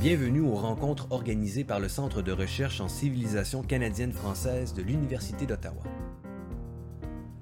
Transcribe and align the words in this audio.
Bienvenue 0.00 0.40
aux 0.40 0.54
rencontres 0.54 1.08
organisées 1.10 1.62
par 1.62 1.78
le 1.78 1.90
Centre 1.90 2.22
de 2.22 2.32
recherche 2.32 2.80
en 2.80 2.88
civilisation 2.88 3.62
canadienne-française 3.62 4.72
de 4.72 4.80
l'Université 4.80 5.44
d'Ottawa. 5.44 5.82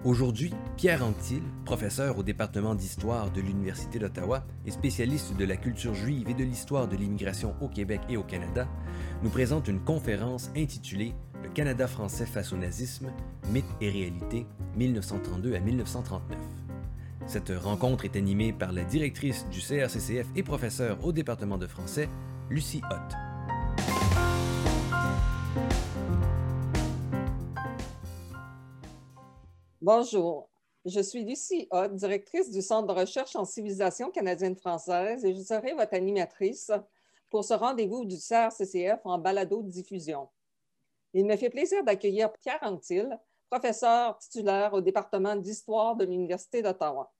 Aujourd'hui, 0.05 0.53
Pierre 0.77 1.05
Anctil, 1.05 1.45
professeur 1.65 2.19
au 2.19 2.25
département 2.25 2.75
d'histoire 2.75 3.31
de 3.31 3.41
l'Université 3.41 4.01
d'Ottawa 4.01 4.45
et 4.67 4.73
spécialiste 4.73 5.37
de 5.37 5.45
la 5.45 5.57
culture 5.57 5.95
juive 5.95 6.29
et 6.29 6.35
de 6.35 6.43
l'histoire 6.43 6.89
de 6.89 6.97
l'immigration 6.97 7.55
au 7.61 7.69
Québec 7.69 8.01
et 8.09 8.17
au 8.17 8.25
Canada, 8.25 8.67
nous 9.23 9.31
présente 9.31 9.69
une 9.69 9.79
conférence 9.79 10.51
intitulée 10.57 11.15
Le 11.45 11.51
Canada 11.51 11.87
français 11.87 12.27
face 12.27 12.53
au 12.53 12.57
nazisme, 12.57 13.13
mythe 13.53 13.67
et 13.81 13.89
réalité, 13.89 14.49
1932 14.75 15.55
à 15.55 15.61
1939. 15.61 16.37
Cette 17.29 17.53
rencontre 17.57 18.05
est 18.05 18.17
animée 18.17 18.53
par 18.53 18.73
la 18.73 18.83
directrice 18.83 19.47
du 19.49 19.61
CRCCF 19.61 20.27
et 20.35 20.43
professeure 20.43 21.05
au 21.05 21.13
département 21.13 21.59
de 21.59 21.69
français, 21.69 22.09
Lucie 22.51 22.81
Hott. 22.91 23.13
Bonjour, 29.83 30.49
je 30.87 31.01
suis 31.01 31.25
Lucie 31.25 31.69
Hott, 31.71 31.95
directrice 31.95 32.51
du 32.51 32.63
Centre 32.63 32.87
de 32.87 32.99
recherche 32.99 33.37
en 33.37 33.45
civilisation 33.45 34.11
canadienne-française 34.11 35.27
et 35.27 35.35
je 35.35 35.43
serai 35.43 35.75
votre 35.75 35.93
animatrice 35.93 36.71
pour 37.29 37.45
ce 37.45 37.53
rendez-vous 37.53 38.07
du 38.07 38.17
CRCCF 38.17 39.01
en 39.05 39.19
balado-diffusion. 39.19 40.31
Il 41.13 41.27
me 41.27 41.37
fait 41.37 41.51
plaisir 41.51 41.85
d'accueillir 41.85 42.33
Pierre 42.33 42.61
Anctil, 42.63 43.19
professeur 43.51 44.17
titulaire 44.17 44.73
au 44.73 44.81
département 44.81 45.37
d'histoire 45.37 45.97
de 45.97 46.07
l'Université 46.07 46.63
d'Ottawa. 46.63 47.13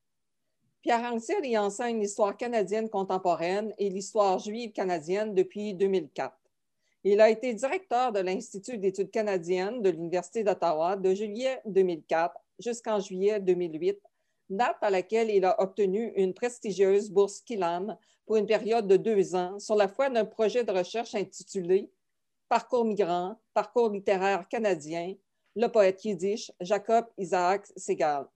Pierre 0.81 1.13
Anctil 1.13 1.45
y 1.45 1.59
enseigne 1.59 2.01
l'histoire 2.01 2.37
canadienne 2.37 2.89
contemporaine 2.89 3.75
et 3.79 3.91
l'histoire 3.91 4.39
juive 4.39 4.71
canadienne 4.71 5.35
depuis 5.35 5.75
2004. 5.75 6.33
Il 7.03 7.21
a 7.21 7.31
été 7.31 7.53
directeur 7.53 8.13
de 8.13 8.21
l'Institut 8.21 8.79
d'études 8.79 9.11
canadiennes 9.11 9.83
de 9.83 9.91
l'Université 9.91 10.45
d'Ottawa 10.45 10.97
de 10.97 11.15
juillet 11.15 11.61
2004 11.67 12.33
jusqu'en 12.61 13.01
juillet 13.01 13.41
2008, 13.41 13.99
date 14.51 14.77
à 14.81 14.91
laquelle 14.91 15.31
il 15.31 15.45
a 15.45 15.61
obtenu 15.61 16.13
une 16.15 16.33
prestigieuse 16.33 17.11
bourse 17.11 17.41
Killam 17.41 17.97
pour 18.25 18.37
une 18.37 18.47
période 18.47 18.87
de 18.87 18.97
deux 18.97 19.35
ans 19.35 19.59
sur 19.59 19.75
la 19.75 19.89
foi 19.89 20.11
d'un 20.11 20.25
projet 20.25 20.63
de 20.63 20.73
recherche 20.73 21.15
intitulé 21.15 21.91
Parcours 22.49 22.85
migrant, 22.85 23.37
parcours 23.53 23.91
littéraire 23.91 24.49
canadien, 24.49 25.15
le 25.57 25.67
poète 25.67 26.05
yiddish 26.05 26.53
Jacob 26.61 27.07
Isaac 27.19 27.67
Segal. 27.77 28.27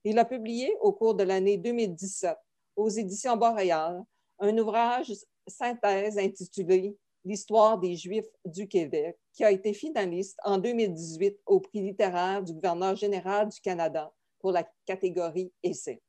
Il 0.04 0.18
a 0.18 0.24
publié 0.24 0.72
au 0.80 0.92
cours 0.92 1.14
de 1.14 1.24
l'année 1.24 1.58
2017 1.58 2.36
aux 2.76 2.88
éditions 2.88 3.36
Boréal 3.36 4.02
un 4.38 4.58
ouvrage 4.58 5.12
synthèse 5.48 6.18
intitulé 6.18 6.96
L'histoire 7.24 7.76
des 7.76 7.96
Juifs 7.96 8.30
du 8.44 8.68
Québec, 8.68 9.18
qui 9.32 9.42
a 9.42 9.50
été 9.50 9.74
finaliste 9.74 10.38
en 10.44 10.58
2018 10.58 11.40
au 11.46 11.58
prix 11.58 11.82
littéraire 11.82 12.40
du 12.40 12.52
gouverneur 12.52 12.94
général 12.94 13.48
du 13.48 13.60
Canada 13.60 14.12
pour 14.40 14.52
la 14.52 14.64
catégorie 14.84 15.52
essai. 15.62 16.02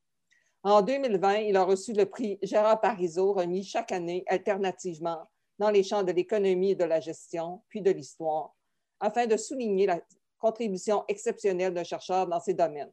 En 0.64 0.82
2020, 0.82 1.36
il 1.38 1.56
a 1.56 1.64
reçu 1.64 1.94
le 1.94 2.06
prix 2.06 2.40
Gérard 2.42 2.82
Parizeau, 2.82 3.34
remis 3.34 3.64
chaque 3.64 3.92
année 3.92 4.24
alternativement 4.28 5.30
dans 5.60 5.70
les 5.70 5.84
champs 5.84 6.04
de 6.04 6.12
l'économie 6.12 6.72
et 6.72 6.76
de 6.76 6.84
la 6.84 7.00
gestion, 7.00 7.62
puis 7.70 7.82
de 7.82 7.92
l'histoire, 7.92 8.56
afin 9.00 9.28
de 9.28 9.38
souligner 9.38 9.86
la 9.86 10.02
contribution 10.40 11.04
exceptionnelle 11.08 11.74
d'un 11.74 11.84
chercheur 11.84 12.28
dans 12.28 12.40
ces 12.40 12.54
domaines. 12.54 12.92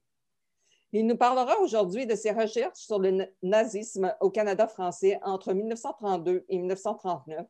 Il 0.92 1.06
nous 1.06 1.16
parlera 1.16 1.58
aujourd'hui 1.60 2.06
de 2.06 2.14
ses 2.14 2.30
recherches 2.30 2.78
sur 2.78 3.00
le 3.00 3.26
nazisme 3.42 4.14
au 4.20 4.30
Canada 4.30 4.68
français 4.68 5.18
entre 5.22 5.52
1932 5.52 6.44
et 6.48 6.58
1939, 6.58 7.46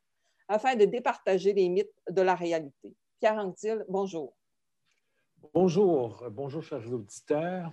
afin 0.49 0.77
de 0.77 0.87
départager 0.87 1.53
les 1.53 1.69
mythes 1.69 2.03
de 2.09 2.23
la 2.23 2.35
réalité. 2.35 2.97
Pierre 3.21 3.39
Anctil, 3.39 3.85
bonjour. 3.89 4.35
Bonjour, 5.53 6.25
bonjour 6.31 6.63
chers 6.63 6.93
auditeurs. 6.93 7.73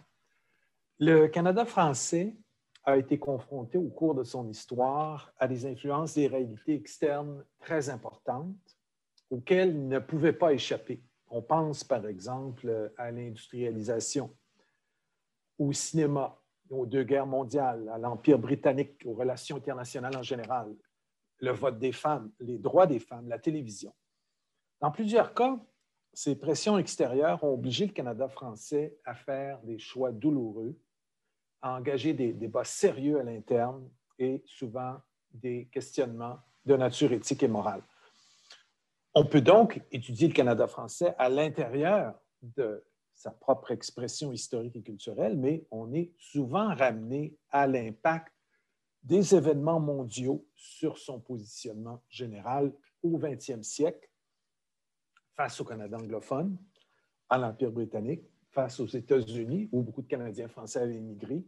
Le 0.99 1.27
Canada 1.27 1.63
français 1.63 2.35
a 2.83 2.97
été 2.97 3.19
confronté 3.19 3.77
au 3.77 3.89
cours 3.89 4.15
de 4.15 4.23
son 4.23 4.49
histoire 4.49 5.31
à 5.37 5.47
des 5.47 5.65
influences 5.65 6.15
des 6.15 6.27
réalités 6.27 6.73
externes 6.73 7.45
très 7.59 7.89
importantes 7.89 8.55
auxquelles 9.29 9.69
il 9.69 9.87
ne 9.87 9.99
pouvait 9.99 10.33
pas 10.33 10.53
échapper. 10.53 11.03
On 11.29 11.41
pense 11.41 11.83
par 11.83 12.05
exemple 12.07 12.91
à 12.97 13.11
l'industrialisation, 13.11 14.35
au 15.59 15.71
cinéma, 15.71 16.41
aux 16.69 16.85
deux 16.85 17.03
guerres 17.03 17.27
mondiales, 17.27 17.87
à 17.89 17.97
l'Empire 17.97 18.39
britannique, 18.39 19.03
aux 19.05 19.13
relations 19.13 19.57
internationales 19.57 20.17
en 20.17 20.23
général, 20.23 20.75
le 21.39 21.51
vote 21.51 21.79
des 21.79 21.91
femmes, 21.91 22.31
les 22.39 22.57
droits 22.57 22.87
des 22.87 22.99
femmes, 22.99 23.29
la 23.29 23.39
télévision. 23.39 23.93
Dans 24.79 24.91
plusieurs 24.91 25.33
cas, 25.33 25.59
ces 26.13 26.35
pressions 26.35 26.77
extérieures 26.77 27.43
ont 27.43 27.53
obligé 27.53 27.85
le 27.85 27.93
Canada 27.93 28.27
français 28.27 28.97
à 29.05 29.15
faire 29.15 29.61
des 29.61 29.79
choix 29.79 30.11
douloureux 30.11 30.77
à 31.61 31.77
engager 31.77 32.13
des 32.13 32.33
débats 32.33 32.63
sérieux 32.63 33.19
à 33.19 33.23
l'interne 33.23 33.89
et 34.17 34.43
souvent 34.45 34.97
des 35.31 35.67
questionnements 35.71 36.39
de 36.65 36.75
nature 36.75 37.13
éthique 37.13 37.43
et 37.43 37.47
morale. 37.47 37.83
On 39.13 39.25
peut 39.25 39.41
donc 39.41 39.81
étudier 39.91 40.27
le 40.27 40.33
Canada 40.33 40.67
français 40.67 41.13
à 41.17 41.29
l'intérieur 41.29 42.19
de 42.41 42.83
sa 43.13 43.31
propre 43.31 43.71
expression 43.71 44.31
historique 44.31 44.75
et 44.75 44.81
culturelle, 44.81 45.37
mais 45.37 45.65
on 45.69 45.93
est 45.93 46.11
souvent 46.17 46.73
ramené 46.73 47.37
à 47.49 47.67
l'impact 47.67 48.33
des 49.03 49.35
événements 49.35 49.79
mondiaux 49.79 50.45
sur 50.55 50.97
son 50.97 51.19
positionnement 51.19 52.01
général 52.09 52.73
au 53.03 53.19
20e 53.19 53.63
siècle 53.63 54.10
face 55.41 55.59
au 55.59 55.65
Canada 55.65 55.97
anglophone, 55.97 56.55
à 57.27 57.39
l'Empire 57.39 57.71
britannique, 57.71 58.21
face 58.51 58.79
aux 58.79 58.85
États-Unis, 58.85 59.69
où 59.71 59.81
beaucoup 59.81 60.03
de 60.03 60.07
Canadiens 60.07 60.47
français 60.47 60.81
avaient 60.81 60.97
immigré, 60.97 61.43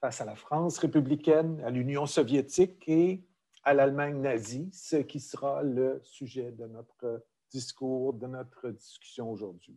face 0.00 0.20
à 0.20 0.24
la 0.24 0.36
France 0.36 0.78
républicaine, 0.78 1.60
à 1.64 1.70
l'Union 1.70 2.06
soviétique 2.06 2.84
et 2.86 3.24
à 3.64 3.74
l'Allemagne 3.74 4.20
nazie, 4.20 4.70
ce 4.72 4.98
qui 4.98 5.18
sera 5.18 5.64
le 5.64 5.98
sujet 6.04 6.52
de 6.52 6.66
notre 6.66 7.24
discours, 7.50 8.12
de 8.12 8.28
notre 8.28 8.70
discussion 8.70 9.28
aujourd'hui. 9.28 9.76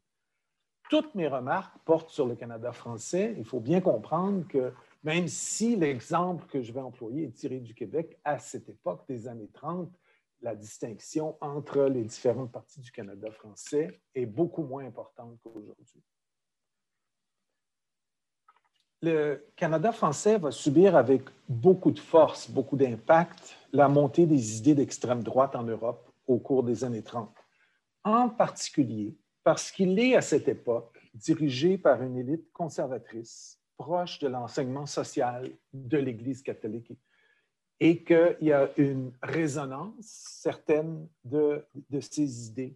Toutes 0.92 1.16
mes 1.16 1.28
remarques 1.28 1.76
portent 1.86 2.12
sur 2.12 2.28
le 2.28 2.36
Canada 2.36 2.72
français. 2.72 3.34
Il 3.36 3.46
faut 3.46 3.62
bien 3.62 3.82
comprendre 3.82 4.48
que 4.48 4.74
même 5.04 5.28
si 5.28 5.76
l'exemple 5.76 6.46
que 6.46 6.62
je 6.62 6.72
vais 6.72 6.82
employer 6.82 7.24
est 7.24 7.36
tiré 7.36 7.60
du 7.60 7.74
Québec, 7.74 8.20
à 8.24 8.38
cette 8.38 8.70
époque 8.70 9.08
des 9.08 9.28
années 9.28 9.50
30, 9.52 9.90
la 10.42 10.56
distinction 10.56 11.38
entre 11.42 11.84
les 11.84 12.04
différentes 12.04 12.52
parties 12.52 12.80
du 12.80 12.92
Canada 12.92 13.32
français 13.32 14.00
est 14.14 14.26
beaucoup 14.26 14.64
moins 14.64 14.86
importante 14.86 15.38
qu'aujourd'hui. 15.44 16.04
Le 19.02 19.46
Canada 19.56 19.92
français 19.92 20.38
va 20.38 20.52
subir 20.52 20.96
avec 20.96 21.24
beaucoup 21.48 21.92
de 21.92 22.00
force, 22.00 22.50
beaucoup 22.50 22.76
d'impact, 22.76 23.56
la 23.72 23.88
montée 23.88 24.26
des 24.26 24.58
idées 24.58 24.76
d'extrême 24.76 25.22
droite 25.22 25.56
en 25.56 25.64
Europe 25.64 26.12
au 26.28 26.40
cours 26.40 26.64
des 26.64 26.84
années 26.84 27.04
30. 27.04 27.34
En 28.04 28.30
particulier 28.30 29.16
parce 29.46 29.72
qu'il 29.72 29.98
est 30.00 30.16
à 30.16 30.22
cette 30.22 30.48
époque 30.48 31.00
dirigé 31.14 31.78
par 31.78 32.02
une 32.02 32.18
élite 32.18 32.52
conservatrice 32.52 33.60
proche 33.78 34.18
de 34.20 34.28
l'enseignement 34.28 34.88
social 34.88 35.52
de 35.72 35.98
l'Église 36.00 36.42
catholique 36.42 36.92
et 37.80 38.04
qu'il 38.04 38.38
y 38.42 38.52
a 38.52 38.70
une 38.78 39.12
résonance 39.22 39.96
certaine 40.00 41.08
de, 41.24 41.66
ces 42.00 42.48
idées 42.48 42.76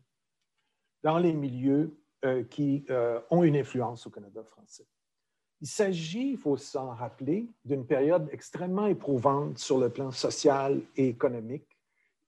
dans 1.04 1.18
les 1.18 1.34
milieux 1.34 1.98
euh, 2.26 2.44
qui 2.44 2.86
euh, 2.90 3.20
ont 3.30 3.44
une 3.44 3.56
influence 3.56 4.06
au 4.08 4.10
Canada 4.10 4.44
français. 4.44 4.86
Il 5.62 5.68
s'agit, 5.68 6.32
il 6.32 6.38
faut 6.38 6.58
s'en 6.58 6.94
rappeler, 6.94 7.50
d'une 7.66 7.86
période 7.86 8.30
extrêmement 8.32 8.88
éprouvante 8.88 9.58
sur 9.58 9.78
le 9.78 9.90
plan 9.90 10.12
social 10.12 10.82
et 10.96 11.08
économique 11.08 11.78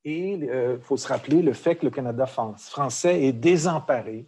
Et 0.04 0.34
il 0.34 0.50
euh, 0.50 0.80
faut 0.80 0.98
se 0.98 1.08
rappeler 1.08 1.42
le 1.42 1.54
fait 1.54 1.76
que 1.76 1.86
le 1.86 1.92
Canada 1.92 2.26
français 2.26 3.24
est 3.24 3.34
désemparé 3.34 4.28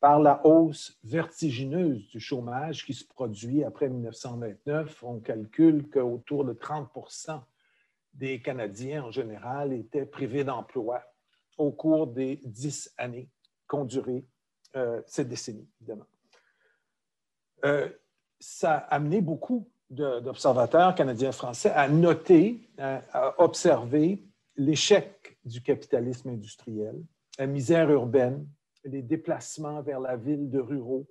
par 0.00 0.20
la 0.20 0.44
hausse 0.46 0.98
vertigineuse 1.02 2.08
du 2.08 2.20
chômage 2.20 2.84
qui 2.84 2.94
se 2.94 3.04
produit 3.04 3.64
après 3.64 3.88
1929. 3.88 5.02
On 5.02 5.18
calcule 5.18 5.88
qu'autour 5.88 6.44
de 6.44 6.52
30 6.52 6.90
des 8.18 8.42
Canadiens 8.42 9.04
en 9.04 9.10
général 9.10 9.72
étaient 9.72 10.04
privés 10.04 10.44
d'emploi 10.44 11.02
au 11.56 11.70
cours 11.70 12.06
des 12.06 12.40
dix 12.44 12.92
années 12.98 13.30
qu'ont 13.66 13.84
duré 13.84 14.26
euh, 14.76 15.00
cette 15.06 15.28
décennie, 15.28 15.68
évidemment. 15.80 16.06
Euh, 17.64 17.88
ça 18.38 18.74
a 18.74 18.96
amené 18.96 19.20
beaucoup 19.20 19.68
d'observateurs 19.90 20.94
canadiens-français 20.94 21.70
à 21.70 21.88
noter, 21.88 22.68
à 22.78 23.42
observer 23.42 24.22
l'échec 24.54 25.38
du 25.44 25.62
capitalisme 25.62 26.28
industriel, 26.28 27.02
la 27.38 27.46
misère 27.46 27.90
urbaine, 27.90 28.46
les 28.84 29.02
déplacements 29.02 29.80
vers 29.82 30.00
la 30.00 30.16
ville 30.16 30.50
de 30.50 30.58
ruraux. 30.58 31.08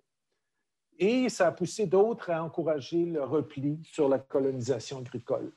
Et 0.99 1.29
ça 1.29 1.47
a 1.47 1.51
poussé 1.51 1.87
d'autres 1.87 2.29
à 2.29 2.43
encourager 2.43 3.05
le 3.05 3.23
repli 3.23 3.79
sur 3.83 4.09
la 4.09 4.19
colonisation 4.19 4.99
agricole. 4.99 5.51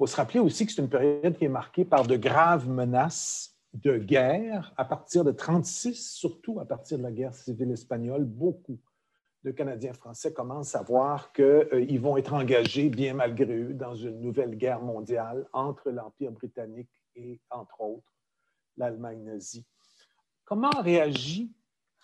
Il 0.00 0.04
faut 0.04 0.06
se 0.06 0.16
rappeler 0.16 0.40
aussi 0.40 0.64
que 0.64 0.72
c'est 0.72 0.80
une 0.80 0.88
période 0.88 1.36
qui 1.36 1.44
est 1.44 1.50
marquée 1.50 1.84
par 1.84 2.06
de 2.06 2.16
graves 2.16 2.66
menaces 2.66 3.54
de 3.74 3.98
guerre 3.98 4.72
à 4.78 4.86
partir 4.86 5.24
de 5.24 5.30
1936, 5.30 6.14
surtout 6.14 6.58
à 6.58 6.64
partir 6.64 6.96
de 6.96 7.02
la 7.02 7.12
guerre 7.12 7.34
civile 7.34 7.70
espagnole. 7.70 8.24
Beaucoup 8.24 8.78
de 9.44 9.50
Canadiens 9.50 9.92
français 9.92 10.32
commencent 10.32 10.74
à 10.74 10.80
voir 10.80 11.34
qu'ils 11.34 11.44
euh, 11.44 11.98
vont 12.00 12.16
être 12.16 12.32
engagés, 12.32 12.88
bien 12.88 13.12
malgré 13.12 13.54
eux, 13.54 13.74
dans 13.74 13.94
une 13.94 14.22
nouvelle 14.22 14.56
guerre 14.56 14.80
mondiale 14.80 15.46
entre 15.52 15.90
l'Empire 15.90 16.32
britannique 16.32 17.04
et, 17.14 17.38
entre 17.50 17.78
autres, 17.82 18.14
l'Allemagne 18.78 19.22
nazie. 19.22 19.66
Comment 20.46 20.80
réagit 20.80 21.52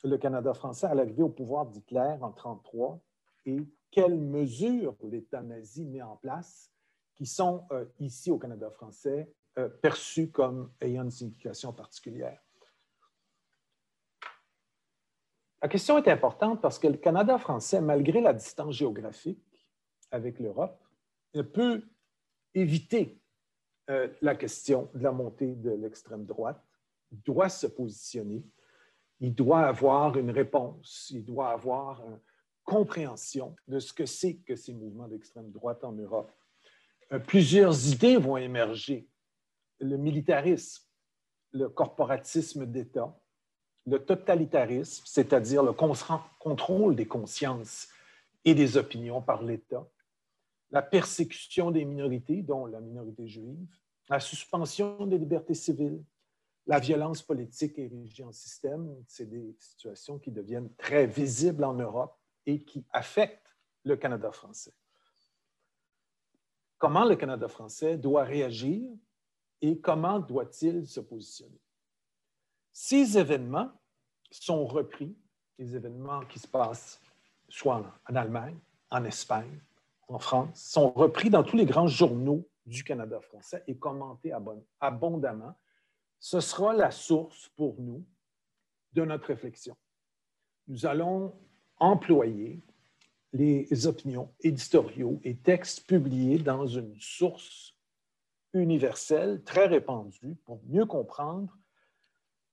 le 0.04 0.18
Canada 0.18 0.52
français 0.52 0.86
à 0.86 0.94
l'arrivée 0.94 1.22
au 1.22 1.30
pouvoir 1.30 1.64
d'Hitler 1.64 2.18
en 2.20 2.28
1933 2.28 3.00
et 3.46 3.56
quelles 3.90 4.20
mesures 4.20 4.94
l'État 5.02 5.40
nazi 5.40 5.86
met 5.86 6.02
en 6.02 6.16
place 6.16 6.70
qui 7.16 7.26
sont 7.26 7.66
euh, 7.72 7.84
ici 7.98 8.30
au 8.30 8.38
Canada 8.38 8.70
français 8.70 9.32
euh, 9.58 9.68
perçues 9.68 10.30
comme 10.30 10.70
ayant 10.80 11.02
une 11.02 11.10
signification 11.10 11.72
particulière? 11.72 12.40
La 15.62 15.68
question 15.68 15.98
est 15.98 16.08
importante 16.08 16.60
parce 16.60 16.78
que 16.78 16.86
le 16.86 16.98
Canada 16.98 17.38
français, 17.38 17.80
malgré 17.80 18.20
la 18.20 18.34
distance 18.34 18.74
géographique 18.74 19.66
avec 20.10 20.38
l'Europe, 20.38 20.80
ne 21.34 21.42
peut 21.42 21.82
éviter 22.54 23.20
euh, 23.88 24.08
la 24.20 24.34
question 24.34 24.90
de 24.94 25.02
la 25.02 25.12
montée 25.12 25.54
de 25.54 25.70
l'extrême 25.70 26.26
droite. 26.26 26.62
Il 27.10 27.22
doit 27.22 27.48
se 27.48 27.66
positionner, 27.66 28.44
il 29.20 29.34
doit 29.34 29.66
avoir 29.66 30.18
une 30.18 30.30
réponse, 30.30 31.08
il 31.10 31.24
doit 31.24 31.50
avoir 31.50 32.04
une 32.06 32.20
compréhension 32.64 33.56
de 33.66 33.78
ce 33.78 33.92
que 33.92 34.04
c'est 34.04 34.36
que 34.36 34.56
ces 34.56 34.74
mouvements 34.74 35.08
d'extrême 35.08 35.50
droite 35.50 35.84
en 35.84 35.92
Europe. 35.92 36.32
Euh, 37.12 37.18
plusieurs 37.18 37.88
idées 37.88 38.16
vont 38.16 38.36
émerger. 38.36 39.08
Le 39.78 39.96
militarisme, 39.96 40.84
le 41.52 41.68
corporatisme 41.68 42.66
d'État, 42.66 43.16
le 43.86 44.04
totalitarisme, 44.04 45.04
c'est-à-dire 45.06 45.62
le 45.62 45.72
contrôle 45.72 46.96
des 46.96 47.06
consciences 47.06 47.88
et 48.44 48.54
des 48.54 48.76
opinions 48.76 49.22
par 49.22 49.42
l'État, 49.42 49.86
la 50.70 50.82
persécution 50.82 51.70
des 51.70 51.84
minorités, 51.84 52.42
dont 52.42 52.66
la 52.66 52.80
minorité 52.80 53.28
juive, 53.28 53.68
la 54.08 54.18
suspension 54.18 55.06
des 55.06 55.18
libertés 55.18 55.54
civiles, 55.54 56.02
la 56.66 56.80
violence 56.80 57.22
politique 57.22 57.78
érigée 57.78 58.24
en 58.24 58.32
système, 58.32 58.92
c'est 59.06 59.28
des 59.28 59.54
situations 59.58 60.18
qui 60.18 60.32
deviennent 60.32 60.72
très 60.74 61.06
visibles 61.06 61.62
en 61.62 61.74
Europe 61.74 62.18
et 62.44 62.62
qui 62.64 62.84
affectent 62.92 63.56
le 63.84 63.96
Canada 63.96 64.32
français. 64.32 64.72
Comment 66.78 67.04
le 67.04 67.16
Canada 67.16 67.48
français 67.48 67.96
doit 67.96 68.24
réagir 68.24 68.90
et 69.62 69.80
comment 69.80 70.18
doit-il 70.18 70.86
se 70.86 71.00
positionner? 71.00 71.60
Ces 72.72 73.16
événements 73.16 73.70
sont 74.30 74.66
repris, 74.66 75.16
les 75.58 75.74
événements 75.74 76.24
qui 76.26 76.38
se 76.38 76.46
passent 76.46 77.00
soit 77.48 77.76
en, 78.08 78.14
Allemagne, 78.14 78.58
en 78.90 79.04
Espagne, 79.04 79.60
en 80.08 80.18
France, 80.18 80.60
sont 80.60 80.90
repris 80.90 81.30
dans 81.30 81.42
tous 81.42 81.56
les 81.56 81.64
grands 81.64 81.86
journaux 81.86 82.46
du 82.66 82.84
Canada 82.84 83.20
français 83.20 83.64
et 83.66 83.78
commentés 83.78 84.32
abondamment. 84.80 85.54
Ce 86.18 86.40
sera 86.40 86.74
la 86.74 86.90
source 86.90 87.48
pour 87.56 87.80
nous 87.80 88.04
de 88.92 89.04
notre 89.04 89.28
réflexion. 89.28 89.76
Nous 90.68 90.84
allons 90.84 91.34
employer 91.78 92.62
les 93.36 93.86
opinions 93.86 94.32
éditoriaux 94.40 95.20
et 95.22 95.36
textes 95.36 95.86
publiés 95.86 96.38
dans 96.38 96.66
une 96.66 96.98
source 97.00 97.74
universelle 98.52 99.42
très 99.44 99.66
répandue 99.66 100.36
pour 100.44 100.60
mieux 100.66 100.86
comprendre 100.86 101.56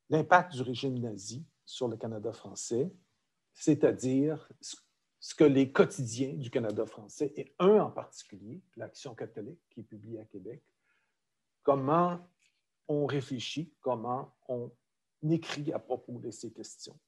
l'impact 0.10 0.54
du 0.54 0.62
régime 0.62 1.00
nazi 1.00 1.46
sur 1.66 1.88
le 1.88 1.96
Canada 1.96 2.34
français, 2.34 2.92
c'est-à-dire 3.54 4.50
ce 5.20 5.36
que 5.36 5.46
les 5.46 5.72
quotidiens 5.72 6.34
du 6.34 6.50
Canada 6.50 6.86
français, 6.86 7.32
et 7.38 7.56
un 7.60 7.80
en 7.80 7.90
particulier, 7.90 8.62
l'Action 8.76 9.16
catholique, 9.16 9.62
qui 9.70 9.80
est 9.80 9.84
publié 9.84 10.20
à 10.20 10.26
Québec, 10.26 10.62
comment 11.64 12.20
on 12.90 13.06
réfléchit, 13.06 13.74
comment 13.80 14.36
on 14.50 14.70
écrit 15.30 15.72
à 15.72 15.80
propos 15.80 16.20
de 16.20 16.30
ces 16.30 16.52
questions. 16.52 17.00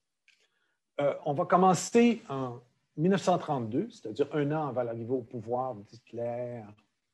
Euh, 1.01 1.13
on 1.25 1.33
va 1.33 1.45
commencer 1.45 2.21
en 2.29 2.61
1932, 2.97 3.89
c'est-à-dire 3.91 4.27
un 4.33 4.51
an 4.51 4.67
avant 4.67 4.83
l'arrivée 4.83 5.13
au 5.13 5.21
pouvoir 5.21 5.75
d'Hitler 5.75 6.61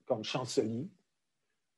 comme 0.06 0.24
chancelier, 0.24 0.88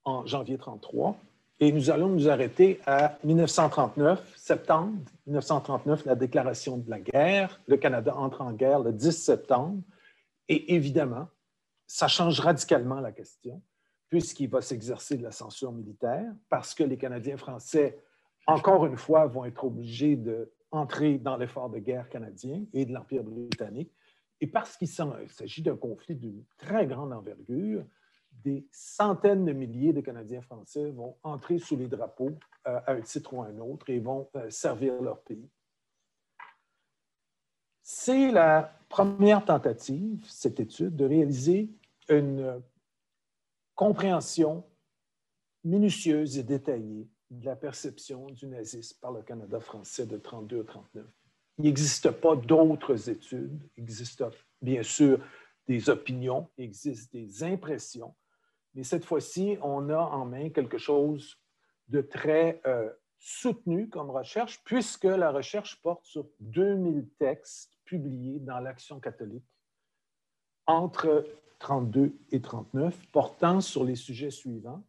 en 0.03 0.25
janvier 0.25 0.55
1933. 0.55 1.15
Et 1.59 1.71
nous 1.71 1.89
allons 1.91 2.09
nous 2.09 2.27
arrêter 2.27 2.81
à 2.85 3.17
1939, 3.23 4.33
septembre 4.35 4.97
1939, 5.27 6.05
la 6.05 6.15
déclaration 6.15 6.77
de 6.77 6.89
la 6.89 6.99
guerre. 6.99 7.61
Le 7.67 7.77
Canada 7.77 8.15
entre 8.17 8.41
en 8.41 8.51
guerre 8.51 8.79
le 8.79 8.91
10 8.91 9.11
septembre. 9.11 9.81
Et 10.49 10.73
évidemment, 10.73 11.27
ça 11.87 12.07
change 12.07 12.39
radicalement 12.39 12.99
la 12.99 13.11
question, 13.11 13.61
puisqu'il 14.09 14.49
va 14.49 14.61
s'exercer 14.61 15.15
de 15.15 15.23
la 15.23 15.31
censure 15.31 15.71
militaire, 15.71 16.33
parce 16.49 16.73
que 16.73 16.83
les 16.83 16.97
Canadiens 16.97 17.37
français, 17.37 17.99
encore 18.47 18.85
une 18.85 18.97
fois, 18.97 19.27
vont 19.27 19.45
être 19.45 19.63
obligés 19.63 20.17
d'entrer 20.73 21.19
dans 21.19 21.37
l'effort 21.37 21.69
de 21.69 21.77
guerre 21.77 22.09
canadien 22.09 22.65
et 22.73 22.85
de 22.85 22.91
l'Empire 22.91 23.23
britannique, 23.23 23.93
et 24.41 24.47
parce 24.47 24.75
qu'il 24.75 24.87
s'agit 24.87 25.61
d'un 25.61 25.77
conflit 25.77 26.15
d'une 26.15 26.43
très 26.57 26.87
grande 26.87 27.13
envergure, 27.13 27.85
des 28.31 28.67
centaines 28.71 29.45
de 29.45 29.53
milliers 29.53 29.93
de 29.93 30.01
Canadiens 30.01 30.41
français 30.41 30.89
vont 30.89 31.15
entrer 31.21 31.59
sous 31.59 31.77
les 31.77 31.87
drapeaux 31.87 32.31
euh, 32.67 32.79
à 32.87 32.93
un 32.93 33.01
titre 33.01 33.35
ou 33.35 33.43
à 33.43 33.45
un 33.45 33.59
autre 33.59 33.89
et 33.91 33.99
vont 33.99 34.27
euh, 34.35 34.49
servir 34.49 34.99
leur 34.99 35.21
pays. 35.21 35.47
C'est 37.83 38.31
la 38.31 38.75
première 38.89 39.45
tentative, 39.45 40.25
cette 40.27 40.59
étude, 40.59 40.95
de 40.95 41.05
réaliser 41.05 41.69
une 42.09 42.61
compréhension 43.75 44.65
minutieuse 45.63 46.39
et 46.39 46.43
détaillée 46.43 47.07
de 47.39 47.45
la 47.45 47.55
perception 47.55 48.27
du 48.27 48.47
nazisme 48.47 48.97
par 49.01 49.11
le 49.11 49.21
Canada 49.21 49.59
français 49.59 50.05
de 50.05 50.17
32 50.17 50.61
à 50.61 50.63
39. 50.63 51.05
Il 51.57 51.65
n'existe 51.65 52.11
pas 52.11 52.35
d'autres 52.35 53.09
études, 53.09 53.59
il 53.77 53.83
existe 53.83 54.23
bien 54.61 54.83
sûr 54.83 55.19
des 55.67 55.89
opinions, 55.89 56.49
il 56.57 56.65
existe 56.65 57.11
des 57.13 57.43
impressions, 57.43 58.15
mais 58.73 58.83
cette 58.83 59.05
fois-ci, 59.05 59.57
on 59.61 59.89
a 59.89 59.99
en 59.99 60.25
main 60.25 60.49
quelque 60.49 60.77
chose 60.77 61.37
de 61.89 62.01
très 62.01 62.61
euh, 62.65 62.89
soutenu 63.19 63.87
comme 63.87 64.09
recherche, 64.09 64.63
puisque 64.63 65.03
la 65.03 65.31
recherche 65.31 65.81
porte 65.81 66.05
sur 66.05 66.27
2000 66.39 67.07
textes 67.19 67.77
publiés 67.85 68.39
dans 68.39 68.59
l'Action 68.59 68.99
catholique 68.99 69.45
entre 70.65 71.25
32 71.59 72.15
et 72.31 72.41
39, 72.41 72.97
portant 73.11 73.61
sur 73.61 73.83
les 73.83 73.95
sujets 73.95 74.31
suivants 74.31 74.83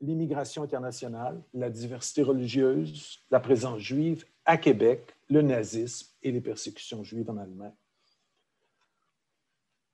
l'immigration 0.00 0.62
internationale, 0.62 1.42
la 1.54 1.70
diversité 1.70 2.22
religieuse, 2.22 3.20
la 3.30 3.40
présence 3.40 3.80
juive 3.80 4.24
à 4.44 4.56
Québec, 4.58 5.16
le 5.28 5.42
nazisme 5.42 6.14
et 6.22 6.30
les 6.30 6.40
persécutions 6.40 7.02
juives 7.02 7.30
en 7.30 7.36
Allemagne. 7.36 7.74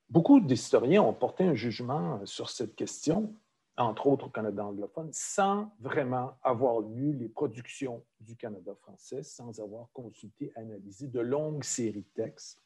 Beaucoup 0.09 0.41
d'historiens 0.41 1.03
ont 1.03 1.15
porté 1.15 1.45
un 1.45 1.55
jugement 1.55 2.25
sur 2.27 2.51
cette 2.51 2.75
question, 2.75 3.35
entre 3.79 4.07
autres 4.09 4.27
au 4.27 4.31
Canada 4.31 4.67
anglophone, 4.67 5.09
sans 5.13 5.73
vraiment 5.81 6.37
avoir 6.43 6.81
lu 6.81 7.15
les 7.15 7.29
productions 7.29 8.05
du 8.21 8.37
Canada 8.37 8.75
français, 8.75 9.23
sans 9.23 9.59
avoir 9.61 9.91
consulté, 9.93 10.53
analysé 10.55 11.07
de 11.07 11.21
longues 11.21 11.65
séries 11.65 12.03
de 12.03 12.23
textes 12.23 12.63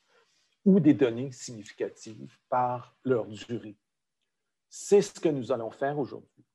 ou 0.64 0.80
des 0.80 0.94
données 0.94 1.30
significatives 1.30 2.36
par 2.48 2.96
leur 3.04 3.26
durée. 3.26 3.76
C'est 4.68 5.02
ce 5.02 5.20
que 5.20 5.28
nous 5.28 5.52
allons 5.52 5.70
faire 5.70 6.00
aujourd'hui. 6.00 6.45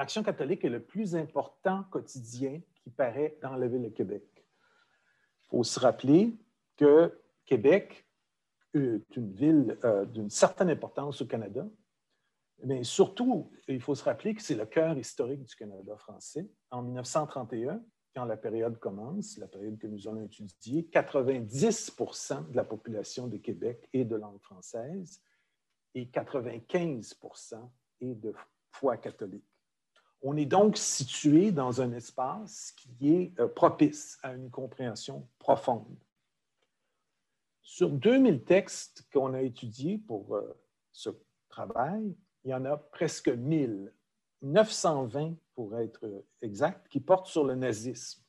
Action 0.00 0.22
catholique 0.22 0.64
est 0.64 0.70
le 0.70 0.82
plus 0.82 1.14
important 1.14 1.84
quotidien 1.90 2.62
qui 2.76 2.88
paraît 2.88 3.36
dans 3.42 3.54
la 3.54 3.68
ville 3.68 3.82
de 3.82 3.90
Québec. 3.90 4.24
Il 4.34 5.48
faut 5.48 5.62
se 5.62 5.78
rappeler 5.78 6.38
que 6.78 7.20
Québec 7.44 8.08
est 8.72 9.14
une 9.14 9.30
ville 9.34 9.78
euh, 9.84 10.06
d'une 10.06 10.30
certaine 10.30 10.70
importance 10.70 11.20
au 11.20 11.26
Canada, 11.26 11.68
mais 12.64 12.82
surtout, 12.82 13.52
il 13.68 13.82
faut 13.82 13.94
se 13.94 14.02
rappeler 14.02 14.34
que 14.34 14.40
c'est 14.40 14.54
le 14.54 14.64
cœur 14.64 14.96
historique 14.96 15.42
du 15.42 15.54
Canada 15.54 15.94
français. 15.98 16.48
En 16.70 16.80
1931, 16.80 17.82
quand 18.14 18.24
la 18.24 18.38
période 18.38 18.78
commence, 18.78 19.36
la 19.36 19.48
période 19.48 19.76
que 19.76 19.86
nous 19.86 20.08
allons 20.08 20.24
étudier, 20.24 20.88
90% 20.90 22.50
de 22.50 22.56
la 22.56 22.64
population 22.64 23.26
de 23.26 23.36
Québec 23.36 23.86
est 23.92 24.06
de 24.06 24.16
langue 24.16 24.40
française 24.40 25.20
et 25.94 26.06
95% 26.06 27.68
est 28.00 28.14
de 28.14 28.32
foi 28.70 28.96
catholique. 28.96 29.44
On 30.22 30.36
est 30.36 30.46
donc 30.46 30.76
situé 30.76 31.50
dans 31.50 31.80
un 31.80 31.92
espace 31.92 32.72
qui 32.72 33.14
est 33.14 33.40
euh, 33.40 33.48
propice 33.48 34.18
à 34.22 34.34
une 34.34 34.50
compréhension 34.50 35.26
profonde. 35.38 35.96
Sur 37.62 37.90
2000 37.90 38.44
textes 38.44 39.06
qu'on 39.12 39.32
a 39.32 39.42
étudiés 39.42 39.98
pour 39.98 40.36
euh, 40.36 40.60
ce 40.92 41.10
travail, 41.48 42.14
il 42.44 42.50
y 42.50 42.54
en 42.54 42.64
a 42.64 42.76
presque 42.76 43.28
1000, 43.28 43.92
920 44.42 45.36
pour 45.54 45.78
être 45.78 46.24
exact, 46.42 46.88
qui 46.88 47.00
portent 47.00 47.26
sur 47.26 47.44
le 47.44 47.54
nazisme. 47.54 48.22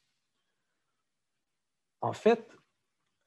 En 2.02 2.14
fait, 2.14 2.50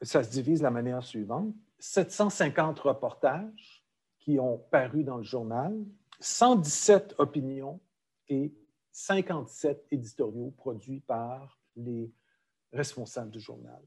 ça 0.02 0.22
se 0.22 0.30
divise 0.30 0.58
de 0.60 0.64
la 0.64 0.70
manière 0.70 1.02
suivante. 1.02 1.54
750 1.78 2.78
reportages 2.80 3.84
qui 4.18 4.38
ont 4.38 4.58
paru 4.70 5.04
dans 5.04 5.18
le 5.18 5.22
journal, 5.22 5.76
117 6.20 7.14
opinions 7.18 7.80
et 8.28 8.52
57 8.92 9.86
éditoriaux 9.90 10.52
produits 10.56 11.00
par 11.00 11.58
les 11.76 12.12
responsables 12.72 13.30
du 13.30 13.40
journal. 13.40 13.82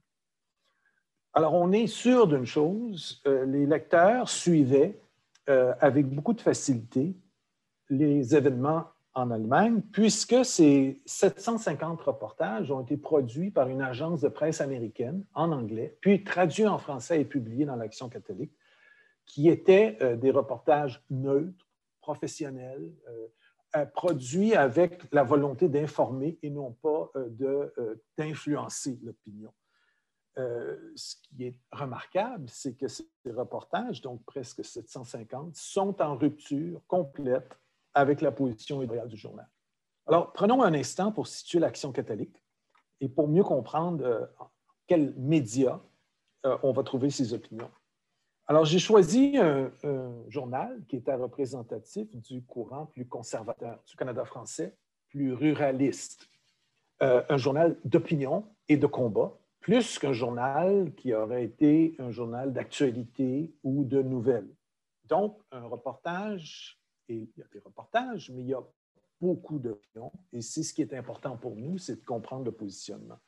Alors, 1.34 1.54
on 1.54 1.72
est 1.72 1.88
sûr 1.88 2.28
d'une 2.28 2.46
chose, 2.46 3.22
euh, 3.28 3.46
les 3.46 3.66
lecteurs 3.66 4.28
suivaient 4.28 5.00
euh, 5.50 5.74
avec 5.80 6.08
beaucoup 6.08 6.34
de 6.34 6.42
facilité 6.42 7.16
les 7.90 8.36
événements 8.36 8.86
en 9.14 9.32
Allemagne, 9.32 9.82
puisque 9.92 10.46
ces 10.46 11.02
750 11.06 12.02
reportages 12.02 12.70
ont 12.70 12.82
été 12.82 12.98
produits 12.98 13.50
par 13.50 13.68
une 13.68 13.82
agence 13.82 14.22
de 14.22 14.28
presse 14.28 14.62
américaine 14.62 15.24
en 15.34 15.52
anglais, 15.52 15.98
puis 16.02 16.24
traduits 16.24 16.68
en 16.68 16.78
français 16.78 17.22
et 17.22 17.26
publiés 17.26 17.66
dans 17.66 17.76
l'Action 17.76 18.10
catholique, 18.10 18.52
qui 19.26 19.50
étaient 19.50 19.98
euh, 20.02 20.16
des 20.16 20.32
reportages 20.32 21.04
neutres, 21.10 21.68
professionnels, 22.00 22.94
euh, 23.10 23.28
produits 23.94 24.56
avec 24.56 25.04
la 25.12 25.24
volonté 25.24 25.70
d'informer 25.70 26.40
et 26.42 26.50
non 26.50 26.72
pas 26.82 27.12
d'influencer 28.18 29.00
l'opinion. 29.04 29.54
Euh, 30.38 30.78
ce 30.96 31.16
qui 31.16 31.46
est 31.46 31.56
remarquable, 31.72 32.48
c'est 32.48 32.76
que 32.76 32.88
ces 32.88 33.08
reportages, 33.26 34.02
donc 34.02 34.24
presque 34.24 34.64
750, 34.64 35.56
sont 35.56 36.00
en 36.00 36.16
rupture 36.16 36.80
complète 36.86 37.58
avec 37.96 38.22
la 38.22 38.32
position 38.32 38.84
idéale 38.84 39.08
du 39.08 39.18
journal. 39.18 39.50
Alors, 40.06 40.32
prenons 40.34 40.62
un 40.62 40.76
instant 40.76 41.12
pour 41.12 41.28
situer 41.28 41.60
l'action 41.60 41.92
catholique 41.92 42.44
et 43.02 43.10
pour 43.10 43.28
mieux 43.28 43.44
comprendre 43.44 44.06
euh, 44.06 44.26
quels 44.86 45.16
médias 45.16 45.80
euh, 46.46 46.56
on 46.62 46.72
va 46.72 46.84
trouver 46.84 47.10
ces 47.10 47.34
opinions. 47.34 47.72
Alors, 48.48 48.66
j'ai 48.66 48.80
choisi 48.80 49.38
un, 49.38 49.72
journal 50.30 50.82
qui 50.88 50.96
était 50.96 51.14
représentatif 51.14 52.08
du 52.16 52.44
courant 52.44 52.86
plus 52.86 53.06
conservateur 53.06 53.84
du 53.86 53.96
Canada 53.96 54.24
français, 54.26 54.78
plus 55.10 55.34
ruraliste. 55.34 56.30
un 57.00 57.38
journal 57.38 57.78
d'opinion 57.84 58.46
et 58.68 58.78
de 58.78 58.88
combat 58.88 59.38
plus 59.68 60.00
qu'un 60.00 60.14
journal 60.14 60.94
qui 60.96 61.14
aurait 61.14 61.44
été 61.44 61.94
un 62.00 62.10
journal 62.10 62.54
d'actualité 62.54 63.54
ou 63.64 63.84
de 63.84 64.02
nouvelles. 64.02 64.48
Donc, 65.04 65.42
un 65.52 65.66
reportage, 65.66 66.80
et 67.10 67.16
il 67.16 67.30
y 67.38 67.42
a 67.42 67.48
des 67.52 67.60
reportages, 67.60 68.32
mais 68.32 68.44
il 68.44 68.48
y 68.48 68.54
a 68.54 68.64
beaucoup 69.20 69.60
d'opinions, 69.60 70.14
et 70.32 70.42
c'est 70.42 70.64
ce 70.64 70.74
qui 70.74 70.82
est 70.82 70.94
important 70.94 71.36
pour 71.36 71.58
nous, 71.58 71.78
c'est 71.78 72.00
de 72.00 72.06
comprendre 72.06 72.46
le 72.46 72.54
positionnement. 72.54 73.20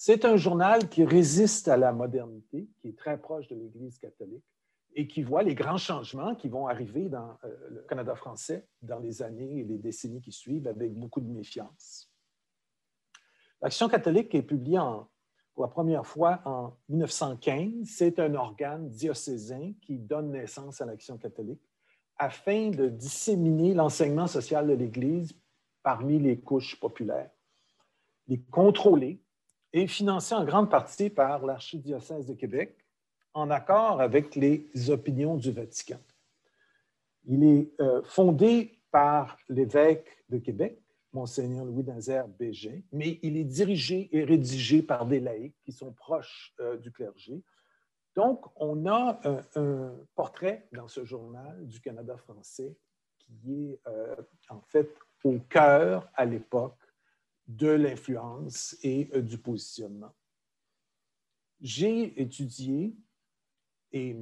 C'est 0.00 0.24
un 0.24 0.36
journal 0.36 0.88
qui 0.88 1.04
résiste 1.04 1.66
à 1.66 1.76
la 1.76 1.92
modernité, 1.92 2.68
qui 2.78 2.86
est 2.86 2.96
très 2.96 3.18
proche 3.18 3.48
de 3.48 3.56
l'Église 3.56 3.98
catholique 3.98 4.44
et 4.94 5.08
qui 5.08 5.24
voit 5.24 5.42
les 5.42 5.56
grands 5.56 5.76
changements 5.76 6.36
qui 6.36 6.48
vont 6.48 6.68
arriver 6.68 7.08
dans 7.08 7.36
euh, 7.42 7.68
le 7.68 7.82
Canada 7.82 8.14
français 8.14 8.68
dans 8.80 9.00
les 9.00 9.22
années 9.22 9.58
et 9.58 9.64
les 9.64 9.76
décennies 9.76 10.20
qui 10.20 10.30
suivent 10.30 10.68
avec 10.68 10.94
beaucoup 10.94 11.20
de 11.20 11.28
méfiance. 11.28 12.12
L'Action 13.60 13.88
catholique 13.88 14.32
est 14.36 14.42
publiée 14.42 14.78
pour 15.52 15.64
la 15.64 15.68
première 15.68 16.06
fois 16.06 16.42
en 16.44 16.76
1915. 16.90 17.84
C'est 17.84 18.20
un 18.20 18.36
organe 18.36 18.88
diocésain 18.90 19.72
qui 19.82 19.98
donne 19.98 20.30
naissance 20.30 20.80
à 20.80 20.86
l'Action 20.86 21.18
catholique 21.18 21.68
afin 22.18 22.70
de 22.70 22.86
disséminer 22.86 23.74
l'enseignement 23.74 24.28
social 24.28 24.68
de 24.68 24.74
l'Église 24.74 25.32
parmi 25.82 26.20
les 26.20 26.38
couches 26.38 26.78
populaires, 26.78 27.32
les 28.28 28.40
contrôler 28.40 29.20
et 29.72 29.86
financer 29.86 30.34
en 30.34 30.44
grande 30.44 30.70
partie 30.70 31.10
par 31.10 31.44
l'archidiocèse 31.44 32.26
de 32.26 32.34
Québec 32.34 32.76
en 33.34 33.50
accord 33.50 34.00
avec 34.00 34.34
les 34.34 34.68
opinions 34.88 35.36
du 35.36 35.52
Vatican. 35.52 36.00
Il 37.24 37.44
est 37.44 37.70
euh, 37.80 38.02
fondé 38.02 38.80
par 38.90 39.38
l'évêque 39.48 40.24
de 40.28 40.38
Québec, 40.38 40.82
Monseigneur 41.12 41.64
Louis-Nazaire 41.64 42.26
Bégin, 42.26 42.80
mais 42.92 43.18
il 43.22 43.36
est 43.36 43.44
dirigé 43.44 44.08
et 44.12 44.24
rédigé 44.24 44.82
par 44.82 45.06
des 45.06 45.20
laïcs 45.20 45.56
qui 45.62 45.72
sont 45.72 45.92
proches 45.92 46.54
euh, 46.60 46.76
du 46.76 46.90
clergé. 46.90 47.42
Donc, 48.16 48.46
on 48.56 48.86
a 48.86 49.20
un, 49.54 49.94
portrait 50.14 50.66
dans 50.72 50.88
ce 50.88 51.04
journal 51.04 51.66
du 51.66 51.80
Canada 51.80 52.16
français 52.16 52.76
qui 53.18 53.52
est 53.52 53.80
euh, 53.86 54.16
en 54.48 54.60
fait 54.60 54.90
au 55.22 55.38
cœur 55.48 56.08
à 56.14 56.24
l'époque 56.24 56.78
de 57.48 57.68
l'influence 57.68 58.76
et 58.82 59.10
euh, 59.14 59.22
du 59.22 59.38
positionnement. 59.38 60.14
J'ai 61.60 62.20
étudié, 62.20 62.96
et 63.90 64.12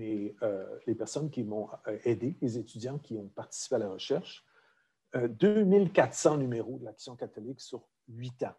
les 0.86 0.94
personnes 0.94 1.28
qui 1.28 1.42
m'ont 1.42 1.68
aidé, 2.04 2.34
les 2.40 2.56
étudiants 2.56 2.98
qui 2.98 3.18
ont 3.18 3.28
participé 3.28 3.74
à 3.74 3.78
la 3.80 3.90
recherche, 3.90 4.46
2400 5.14 6.34
euh, 6.34 6.36
numéros 6.38 6.78
de 6.78 6.84
l'Action 6.84 7.16
catholique 7.16 7.60
sur 7.60 7.86
huit 8.08 8.42
ans. 8.42 8.54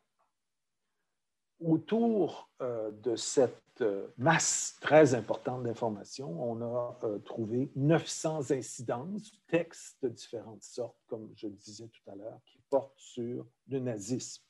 Autour 1.60 2.52
euh, 2.62 2.92
de 2.92 3.16
cette 3.16 3.82
euh, 3.82 4.08
masse 4.18 4.78
très 4.80 5.16
importante 5.16 5.64
d'informations, 5.64 6.30
on 6.30 6.62
a 6.62 7.00
trouvé 7.26 7.72
900 7.76 8.52
incidences, 8.52 9.32
textes 9.48 9.98
de 10.04 10.10
différentes 10.10 10.64
sortes, 10.64 11.00
comme 11.08 11.32
je 11.36 11.48
le 11.48 11.54
disais 11.54 11.88
tout 11.88 12.10
à 12.10 12.16
l'heure, 12.16 12.40
qui 12.46 12.60
portent 12.70 12.98
sur 12.98 13.46
le 13.68 13.80
nazisme. 13.80 14.44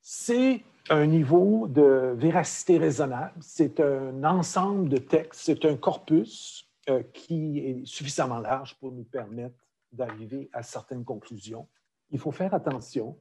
C'est 0.00 0.62
un 0.88 1.06
niveau 1.06 1.68
de 1.68 2.14
véracité 2.16 2.78
raisonnable, 2.78 3.40
c'est 3.40 3.80
un 3.80 4.24
ensemble 4.24 4.88
de 4.88 4.96
textes, 4.96 5.42
c'est 5.44 5.64
un 5.64 5.76
corpus 5.76 6.66
qui 7.12 7.58
est 7.58 7.86
suffisamment 7.86 8.40
large 8.40 8.76
pour 8.80 8.90
nous 8.90 9.04
permettre 9.04 9.64
d'arriver 9.92 10.48
à 10.52 10.62
certaines 10.62 11.04
conclusions. 11.04 11.68
Il 12.10 12.18
faut 12.18 12.32
faire 12.32 12.54
attention 12.54 13.16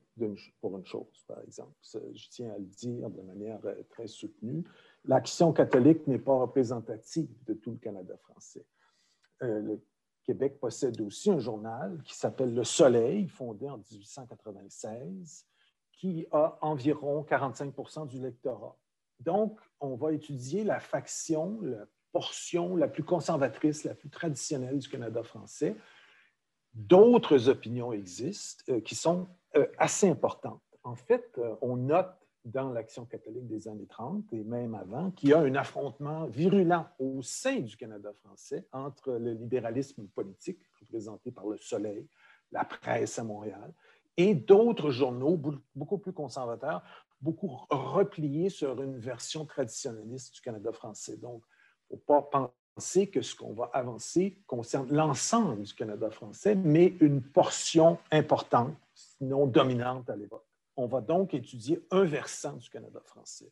pour 0.62 0.78
une 0.78 0.86
chose, 0.86 1.24
par 1.28 1.40
exemple. 1.42 1.74
Je 1.84 2.30
tiens 2.30 2.52
à 2.52 2.58
le 2.58 2.66
dire 2.66 3.10
de 3.10 3.22
manière 3.22 3.60
euh, 3.66 3.76
très 3.90 4.08
soutenue. 4.08 4.64
L'Action 5.06 5.54
catholique 5.54 6.06
n'est 6.08 6.20
pas 6.20 6.36
représentative 6.36 7.30
de 7.46 7.54
tout 7.54 7.72
le 7.72 7.78
Canada 7.78 8.18
français. 8.18 8.66
Euh, 9.44 9.62
le 9.62 9.82
Québec 10.24 10.60
possède 10.60 11.00
aussi 11.02 11.32
un 11.32 11.40
journal 11.40 12.02
qui 12.04 12.16
s'appelle 12.16 12.54
Le 12.54 12.64
Soleil, 12.64 13.28
fondé 13.28 13.70
en 13.70 13.78
1896, 13.78 15.46
qui 16.00 16.26
a 16.32 16.58
environ 16.62 17.24
45% 17.30 18.08
du 18.08 18.20
lectorat. 18.20 18.76
Donc, 19.20 19.60
on 19.80 19.96
va 19.96 20.14
étudier 20.14 20.64
la 20.64 20.80
faction, 20.80 21.60
la 21.62 21.86
portion 22.12 22.76
la 22.76 22.88
plus 22.88 23.04
conservatrice, 23.04 23.84
la 23.84 23.94
plus 23.94 24.10
traditionnelle 24.10 24.80
du 24.80 24.90
Canada 24.90 25.22
français, 25.24 25.76
D'autres 26.74 27.50
opinions 27.50 27.92
existent 27.94 28.64
euh, 28.70 28.82
qui 28.82 28.96
sont 28.96 29.28
euh, 29.56 29.66
assez 29.78 30.08
importantes. 30.08 30.62
En 30.84 30.96
fait, 30.96 31.30
euh, 31.38 31.56
on 31.62 31.76
note 31.76 32.16
dans 32.46 32.72
l'Action 32.72 33.06
catholique 33.06 33.48
des 33.48 33.68
années 33.68 33.88
30 33.88 34.32
et 34.34 34.44
même 34.44 34.76
avant 34.76 35.12
qu'il 35.12 35.30
y 35.30 35.34
a 35.34 35.40
un 35.40 35.56
affrontement 35.56 36.26
virulent 36.28 36.88
au 37.00 37.22
sein 37.22 37.60
du 37.60 37.76
Canada 37.76 38.14
français 38.14 38.66
entre 38.72 39.14
le 39.14 39.34
libéralisme 39.34 40.08
politique, 40.08 40.60
représenté 40.80 41.32
par 41.32 41.48
le 41.48 41.58
Soleil, 41.58 42.08
la 42.52 42.64
presse 42.64 43.20
à 43.20 43.24
Montréal, 43.24 43.74
et 44.18 44.36
d'autres 44.36 44.92
journaux 44.92 45.40
beaucoup 45.76 45.98
plus 45.98 46.14
conservateurs, 46.14 46.84
beaucoup 47.22 47.60
repliés 47.70 48.50
sur 48.50 48.82
une 48.82 48.98
version 48.98 49.46
traditionnaliste 49.46 50.36
du 50.36 50.42
Canada 50.42 50.72
français. 50.72 51.18
Donc, 51.18 51.44
il 51.90 51.96
ne 51.96 52.00
faut 52.00 52.22
pas 52.22 52.52
penser 52.76 53.08
que 53.10 53.22
ce 53.22 53.36
qu'on 53.36 53.54
va 53.54 53.70
avancer 53.74 54.38
concerne 54.48 54.92
l'ensemble 54.94 55.64
du 55.64 55.74
Canada 55.74 56.10
français, 56.10 56.56
mais 56.56 56.96
une 57.02 57.22
portion 57.22 57.98
importante, 58.12 58.76
sinon 58.94 59.48
dominante 59.48 60.10
à 60.10 60.16
l'époque. 60.16 60.46
On 60.78 60.88
va 60.88 61.02
donc 61.02 61.34
étudier 61.34 61.86
un 61.92 62.06
versant 62.06 62.54
du 62.54 62.70
Canada 62.70 63.02
français. 63.04 63.52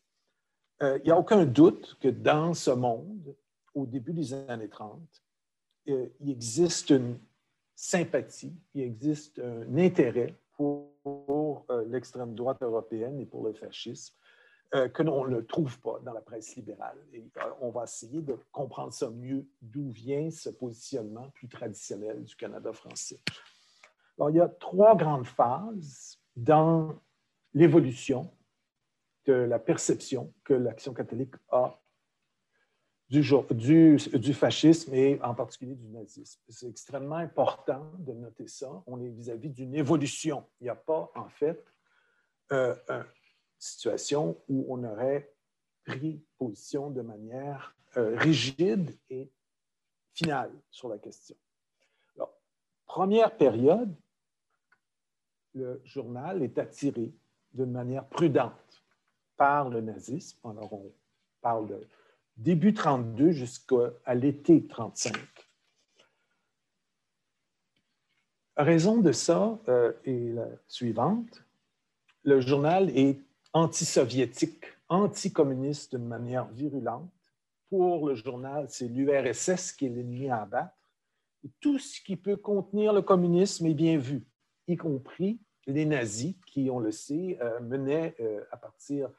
Euh, 0.82 0.98
il 0.98 1.04
n'y 1.04 1.10
a 1.10 1.18
aucun 1.18 1.44
doute 1.44 1.98
que 2.00 2.08
dans 2.08 2.54
ce 2.54 2.70
monde, 2.70 3.34
au 3.74 3.84
début 3.84 4.12
des 4.12 4.32
années 4.32 4.68
30, 4.68 5.00
euh, 5.88 6.06
il 6.20 6.30
existe 6.30 6.90
une 6.90 7.18
sympathie, 7.74 8.54
il 8.74 8.82
existe 8.82 9.38
un 9.40 9.76
intérêt 9.76 10.34
pour, 10.58 11.64
euh, 11.70 11.84
l'extrême 11.86 12.34
droite 12.34 12.62
européenne 12.62 13.18
et 13.20 13.26
pour 13.26 13.46
le 13.46 13.54
fascisme 13.54 14.14
que 14.92 15.02
l'on 15.02 15.26
ne 15.26 15.40
trouve 15.40 15.80
pas 15.80 15.98
dans 16.04 16.12
la 16.12 16.20
presse 16.20 16.54
libérale. 16.54 16.98
Et 17.14 17.24
on 17.62 17.70
va 17.70 17.84
essayer 17.84 18.20
de 18.20 18.36
comprendre 18.52 18.92
ça 18.92 19.08
mieux, 19.08 19.48
d'où 19.62 19.88
vient 19.88 20.30
ce 20.30 20.50
positionnement 20.50 21.30
plus 21.30 21.48
traditionnel 21.48 22.22
du 22.22 22.36
Canada 22.36 22.70
français. 22.74 23.18
Alors, 24.18 24.28
il 24.28 24.36
y 24.36 24.40
a 24.40 24.48
trois 24.48 24.94
grandes 24.94 25.26
phases 25.26 26.18
dans 26.36 27.00
l'évolution 27.54 28.30
de 29.24 29.32
la 29.32 29.58
perception 29.58 30.34
que 30.44 30.54
l'Action 30.54 30.92
catholique 30.92 31.34
a 31.50 31.80
du, 33.08 34.34
fascisme 34.34 34.94
et 34.94 35.20
en 35.22 35.34
particulier 35.34 35.74
du 35.74 35.88
nazisme. 35.88 36.40
C'est 36.48 36.68
extrêmement 36.68 37.16
important 37.16 37.90
de 37.98 38.12
noter 38.12 38.48
ça. 38.48 38.82
On 38.86 39.00
est 39.00 39.08
vis-à-vis 39.08 39.50
d'une 39.50 39.74
évolution. 39.74 40.44
Il 40.60 40.64
n'y 40.64 40.70
a 40.70 40.76
pas, 40.76 41.10
en 41.14 41.28
fait, 41.28 41.64
euh, 42.52 42.74
une 42.90 43.04
situation 43.58 44.36
où 44.48 44.66
on 44.68 44.84
aurait 44.84 45.32
pris 45.84 46.22
position 46.38 46.90
de 46.90 47.00
manière 47.00 47.74
euh, 47.96 48.16
rigide 48.16 48.96
et 49.08 49.30
finale 50.12 50.52
sur 50.70 50.88
la 50.88 50.98
question. 50.98 51.36
Première 52.84 53.36
période, 53.36 53.94
le 55.54 55.80
journal 55.84 56.42
est 56.42 56.58
attiré 56.58 57.12
d'une 57.52 57.70
manière 57.70 58.08
prudente 58.08 58.82
par 59.36 59.68
le 59.68 59.82
nazisme. 59.82 60.38
Alors, 60.48 60.72
on 60.72 60.92
parle 61.42 61.68
de 61.68 61.86
début 62.38 62.72
32 62.72 63.32
jusqu'à 63.32 64.14
l'été 64.14 64.66
35. 64.66 65.14
La 68.56 68.64
raison 68.64 68.98
de 68.98 69.12
ça 69.12 69.58
euh, 69.68 69.92
est 70.04 70.34
la 70.34 70.48
suivante. 70.66 71.44
Le 72.24 72.40
journal 72.40 72.90
est 72.96 73.20
anti-soviétique, 73.52 74.64
anti-communiste 74.88 75.94
d'une 75.94 76.06
manière 76.06 76.48
virulente. 76.48 77.10
Pour 77.68 78.08
le 78.08 78.14
journal, 78.14 78.66
c'est 78.68 78.88
l'URSS 78.88 79.72
qui 79.72 79.86
est 79.86 79.90
l'ennemi 79.90 80.28
à 80.28 80.42
abattre. 80.42 80.74
Et 81.44 81.50
tout 81.60 81.78
ce 81.78 82.00
qui 82.00 82.16
peut 82.16 82.36
contenir 82.36 82.92
le 82.92 83.02
communisme 83.02 83.66
est 83.66 83.74
bien 83.74 83.98
vu, 83.98 84.26
y 84.66 84.76
compris 84.76 85.38
les 85.66 85.84
nazis 85.84 86.34
qui, 86.46 86.70
on 86.70 86.80
le 86.80 86.90
sait, 86.90 87.38
euh, 87.40 87.60
menaient 87.60 88.16
euh, 88.20 88.42
à 88.50 88.56
partir 88.56 89.10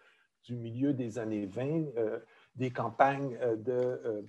du 0.44 0.56
milieu 0.56 0.94
des 0.94 1.20
années 1.20 1.46
20 1.46 1.64
euh, 1.96 2.20
des 2.60 2.72
campagnes 2.72 3.40
de 3.58 4.24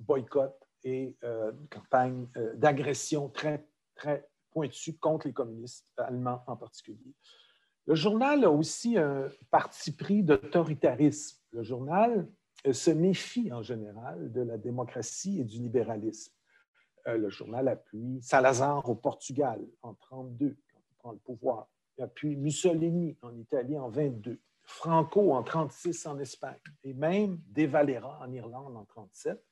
boycott 0.00 0.54
et 0.84 1.16
campagnes 1.70 2.26
d'agression 2.54 3.28
très, 3.30 3.66
très 3.94 4.28
pointues 4.50 4.98
contre 4.98 5.28
les 5.28 5.32
communistes 5.32 5.86
allemands 5.96 6.42
en 6.46 6.56
particulier. 6.56 7.14
Le 7.86 7.94
journal 7.94 8.44
a 8.44 8.50
aussi 8.50 8.98
un 8.98 9.30
parti 9.50 9.92
pris 9.92 10.22
d'autoritarisme. 10.22 11.38
Le 11.52 11.62
journal 11.62 12.28
se 12.70 12.90
méfie 12.90 13.52
en 13.52 13.62
général 13.62 14.30
de 14.30 14.42
la 14.42 14.58
démocratie 14.58 15.40
et 15.40 15.44
du 15.44 15.58
libéralisme. 15.58 16.34
Le 17.06 17.30
journal 17.30 17.68
appuie 17.68 18.20
Salazar 18.20 18.86
au 18.90 18.96
Portugal 18.96 19.60
en 19.82 19.92
1932 19.92 20.56
prend 20.98 21.12
le 21.12 21.18
pouvoir. 21.18 21.68
Il 21.96 22.02
appuie 22.02 22.36
Mussolini 22.36 23.16
en 23.22 23.34
Italie 23.36 23.78
en 23.78 23.88
22, 23.88 24.38
Franco 24.68 25.32
en 25.32 25.42
36 25.42 26.06
en 26.06 26.18
Espagne 26.18 26.60
et 26.84 26.92
même 26.92 27.40
De 27.48 27.64
Valera 27.66 28.20
en 28.20 28.30
Irlande 28.30 28.76
en 28.76 28.84
37. 28.84 29.42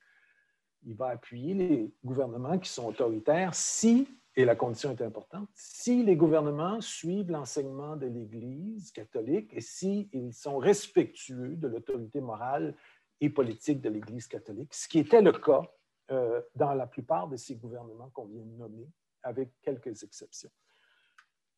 Il 0.83 0.95
va 0.95 1.07
appuyer 1.07 1.55
les 1.55 1.91
gouvernements 2.05 2.59
qui 2.59 2.69
sont 2.69 2.85
autoritaires 2.85 3.55
si, 3.55 4.07
et 4.35 4.45
la 4.45 4.55
condition 4.55 4.91
est 4.91 5.01
importante, 5.01 5.49
si 5.55 6.03
les 6.03 6.15
gouvernements 6.15 6.79
suivent 6.81 7.31
l'enseignement 7.31 7.95
de 7.95 8.05
l'Église 8.05 8.91
catholique 8.91 9.51
et 9.53 9.61
s'ils 9.61 10.07
ils 10.13 10.33
sont 10.33 10.59
respectueux 10.59 11.55
de 11.55 11.67
l'autorité 11.67 12.21
morale 12.21 12.75
et 13.19 13.31
politique 13.31 13.81
de 13.81 13.89
l'Église 13.89 14.27
catholique, 14.27 14.73
ce 14.75 14.87
qui 14.87 14.99
était 14.99 15.23
le 15.23 15.31
cas 15.31 15.63
euh, 16.11 16.41
dans 16.55 16.75
la 16.75 16.85
plupart 16.85 17.27
de 17.27 17.37
ces 17.37 17.55
gouvernements 17.55 18.11
qu'on 18.11 18.25
vient 18.25 18.45
de 18.45 18.55
nommer, 18.55 18.87
avec 19.23 19.49
quelques 19.63 20.03
exceptions. 20.03 20.51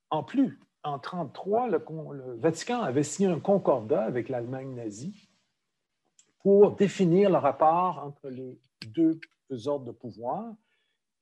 En 0.09 0.23
plus, 0.23 0.57
en 0.83 0.97
1933, 0.97 1.67
le, 1.67 2.35
Vatican 2.37 2.81
avait 2.81 3.03
signé 3.03 3.29
un 3.29 3.39
concordat 3.39 4.03
avec 4.03 4.29
l'Allemagne 4.29 4.73
nazie 4.75 5.29
pour 6.41 6.75
définir 6.75 7.29
le 7.29 7.37
rapport 7.37 7.99
entre 7.99 8.29
les 8.29 8.59
deux 8.87 9.19
ordres 9.65 9.85
de 9.85 9.91
pouvoir 9.91 10.53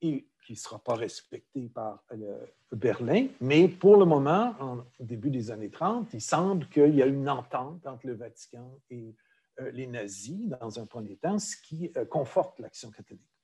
et 0.00 0.28
qui 0.46 0.52
ne 0.52 0.58
sera 0.58 0.78
pas 0.78 0.94
respecté 0.94 1.68
par 1.68 2.04
Berlin. 2.72 3.26
Mais 3.40 3.68
pour 3.68 3.96
le 3.96 4.04
moment, 4.04 4.54
au 4.98 5.04
début 5.04 5.30
des 5.30 5.50
années 5.50 5.70
30, 5.70 6.14
il 6.14 6.20
semble 6.20 6.66
qu'il 6.68 6.94
y 6.94 7.02
a 7.02 7.06
une 7.06 7.28
entente 7.28 7.86
entre 7.86 8.06
le 8.06 8.14
Vatican 8.14 8.78
et 8.90 9.14
euh, 9.60 9.70
les 9.72 9.86
nazis 9.86 10.48
dans 10.48 10.78
un 10.78 10.86
premier 10.86 11.16
temps, 11.16 11.38
ce 11.38 11.56
qui 11.56 11.90
euh, 11.96 12.04
conforte 12.04 12.60
l'action 12.60 12.90
catholique. 12.90 13.37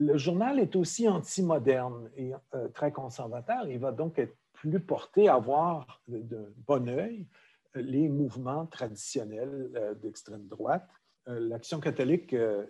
Le 0.00 0.16
journal 0.16 0.58
est 0.58 0.74
aussi 0.76 1.08
anti-moderne 1.08 2.10
et 2.16 2.32
euh, 2.54 2.68
très 2.68 2.90
conservateur. 2.90 3.68
Il 3.68 3.78
va 3.78 3.92
donc 3.92 4.18
être 4.18 4.34
plus 4.52 4.80
porté 4.80 5.28
à 5.28 5.38
voir 5.38 6.02
d'un 6.08 6.48
bon 6.66 6.88
œil 6.88 7.26
les 7.74 8.08
mouvements 8.08 8.66
traditionnels 8.66 9.70
euh, 9.76 9.94
d'extrême 9.94 10.46
droite. 10.46 10.88
Euh, 11.28 11.38
L'Action 11.40 11.80
catholique 11.80 12.32
euh, 12.32 12.64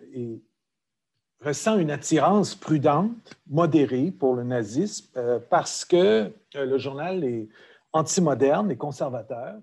ressent 1.39 1.77
une 1.77 1.91
attirance 1.91 2.55
prudente, 2.55 3.35
modérée 3.47 4.11
pour 4.11 4.35
le 4.35 4.43
nazisme 4.43 5.41
parce 5.49 5.85
que 5.85 6.31
le 6.53 6.77
journal 6.77 7.23
est 7.23 7.49
antimoderne 7.93 8.69
et 8.69 8.77
conservateur 8.77 9.59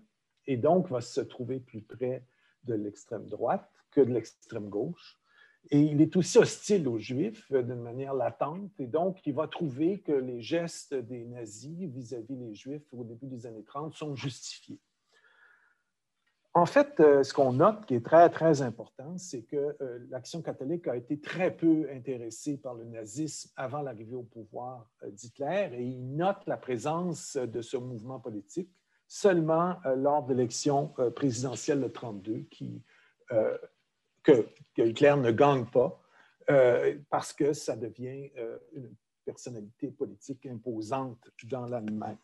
et 0.46 0.56
donc 0.56 0.88
va 0.88 1.00
se 1.00 1.20
trouver 1.20 1.60
plus 1.60 1.82
près 1.82 2.24
de 2.64 2.74
l'extrême 2.74 3.26
droite 3.26 3.70
que 3.92 4.00
de 4.00 4.12
l'extrême 4.12 4.68
gauche. 4.68 5.20
Et 5.70 5.80
il 5.80 6.00
est 6.00 6.16
aussi 6.16 6.38
hostile 6.38 6.88
aux 6.88 6.98
Juifs 6.98 7.50
euh, 7.52 7.62
d'une 7.62 7.82
manière 7.82 8.14
latente. 8.14 8.70
Et 8.78 8.86
donc, 8.86 9.20
il 9.26 9.34
va 9.34 9.48
trouver 9.48 10.00
que 10.00 10.12
les 10.12 10.40
gestes 10.40 10.94
des 10.94 11.24
nazis 11.24 11.88
vis-à-vis 11.88 12.36
des 12.36 12.54
Juifs 12.54 12.86
au 12.92 13.04
début 13.04 13.26
des 13.26 13.46
années 13.46 13.64
30 13.64 13.94
sont 13.94 14.14
justifiés. 14.14 14.78
En 16.54 16.64
fait, 16.64 16.98
euh, 16.98 17.22
ce 17.22 17.34
qu'on 17.34 17.52
note 17.52 17.84
qui 17.84 17.94
est 17.94 18.04
très, 18.04 18.30
très 18.30 18.62
important, 18.62 19.18
c'est 19.18 19.42
que 19.42 19.76
euh, 19.80 19.98
l'Action 20.08 20.40
catholique 20.40 20.88
a 20.88 20.96
été 20.96 21.20
très 21.20 21.54
peu 21.54 21.86
intéressée 21.92 22.56
par 22.56 22.74
le 22.74 22.84
nazisme 22.84 23.50
avant 23.54 23.82
l'arrivée 23.82 24.16
au 24.16 24.22
pouvoir 24.22 24.90
d'Hitler 25.06 25.70
et 25.74 25.82
il 25.82 26.16
note 26.16 26.46
la 26.46 26.56
présence 26.56 27.36
de 27.36 27.60
ce 27.60 27.76
mouvement 27.76 28.18
politique 28.18 28.70
seulement 29.06 29.76
lors 29.96 30.26
de 30.26 30.34
l'élection 30.34 30.92
présidentielle 31.14 31.78
de 31.78 31.86
1932 31.86 32.46
qui 32.50 32.82
que, 34.28 34.48
Hitler 34.76 35.14
ne 35.16 35.30
gagne 35.30 35.66
pas 35.66 36.00
euh, 36.50 36.98
parce 37.10 37.32
que 37.32 37.52
ça 37.52 37.76
devient 37.76 38.30
euh, 38.36 38.58
une 38.72 38.94
personnalité 39.24 39.90
politique 39.90 40.46
imposante 40.46 41.18
dans 41.44 41.66
l'Allemagne. 41.66 42.18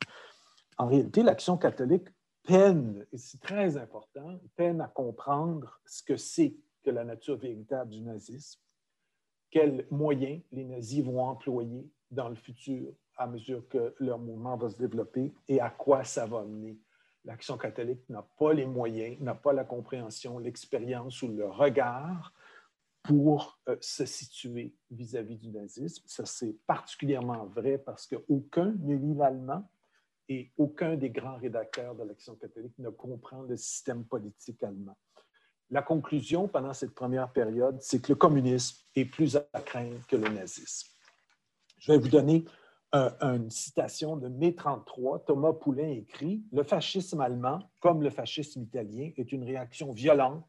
En 0.79 0.87
réalité, 0.87 1.23
l'action 1.23 1.57
catholique 1.57 2.09
peine, 2.45 3.07
et 3.13 3.19
c'est 3.19 3.41
très 3.41 3.77
important, 3.77 4.39
peine 4.57 4.81
à 4.81 4.89
comprendre 4.89 5.81
ce 5.85 6.03
que 6.03 6.17
c'est 6.17 6.55
que 6.85 6.91
la 6.91 7.05
nature 7.05 7.37
véritable 7.37 7.91
du 7.91 8.03
nazisme, 8.03 8.61
quels 9.51 9.87
moyens 9.91 10.43
les 10.53 10.65
nazis 10.65 11.05
vont 11.05 11.21
employer 11.21 11.91
dans 12.11 12.29
le 12.29 12.35
futur 12.35 12.93
à 13.17 13.27
mesure 13.27 13.67
que 13.69 13.95
leur 13.99 14.19
mouvement 14.19 14.57
va 14.57 14.69
se 14.69 14.77
développer 14.77 15.33
et 15.49 15.61
à 15.61 15.71
quoi 15.71 16.05
ça 16.05 16.27
va 16.27 16.45
mener 16.45 16.79
l'Action 17.25 17.57
catholique 17.57 18.09
n'a 18.09 18.27
pas 18.39 18.53
les 18.53 18.67
moyens, 18.67 19.19
n'a 19.21 19.35
pas 19.35 19.53
la 19.53 19.65
compréhension, 19.65 20.39
l'expérience 20.39 21.23
ou 21.23 21.29
le 21.29 21.47
regard 21.47 22.33
pour 23.03 23.59
euh, 23.69 23.77
se 23.81 24.07
situer 24.07 24.75
vis-à-vis 24.91 25.37
du 25.37 25.51
nazisme. 25.51 26.03
Ça, 26.07 26.25
c'est 26.25 26.57
particulièrement 26.67 27.47
vrai 27.47 27.79
parce 27.79 28.07
qu'aucun 28.07 28.75
ne 28.81 28.97
lit 28.97 29.15
l'allemand 29.15 29.69
et 30.29 30.53
aucun 30.57 30.97
des 30.97 31.11
grands 31.11 31.37
rédacteurs 31.37 31.95
de 31.95 32.05
l'Action 32.05 32.35
catholique 32.37 32.79
ne 32.79 32.89
comprend 32.89 33.43
le 33.43 33.57
système 33.57 34.05
politique 34.05 34.63
allemand. 34.63 34.97
La 35.71 35.83
conclusion 35.83 36.49
pendant 36.49 36.73
cette 36.73 36.95
première 36.95 37.31
période, 37.33 37.81
c'est 37.81 38.01
que 38.01 38.13
le 38.13 38.17
communisme 38.17 38.85
est 38.95 39.05
plus 39.05 39.37
à 39.37 39.61
craindre 39.61 39.99
que 40.07 40.17
le 40.17 40.29
nazisme. 40.29 40.91
Je 41.79 41.93
vais 41.93 41.99
vous 41.99 42.09
donner 42.09 42.45
une 42.95 43.51
citation 43.51 44.17
de 44.17 44.29
mai 44.29 44.55
33, 44.55 45.25
Thomas 45.25 45.53
Poulain 45.53 45.89
écrit 45.89 46.45
Le 46.53 46.63
fascisme 46.63 47.21
allemand, 47.21 47.59
comme 47.81 48.03
le 48.03 48.11
fascisme 48.11 48.63
italien, 48.63 49.11
est 49.17 49.33
une 49.33 49.43
réaction 49.43 49.93
violente 49.93 50.47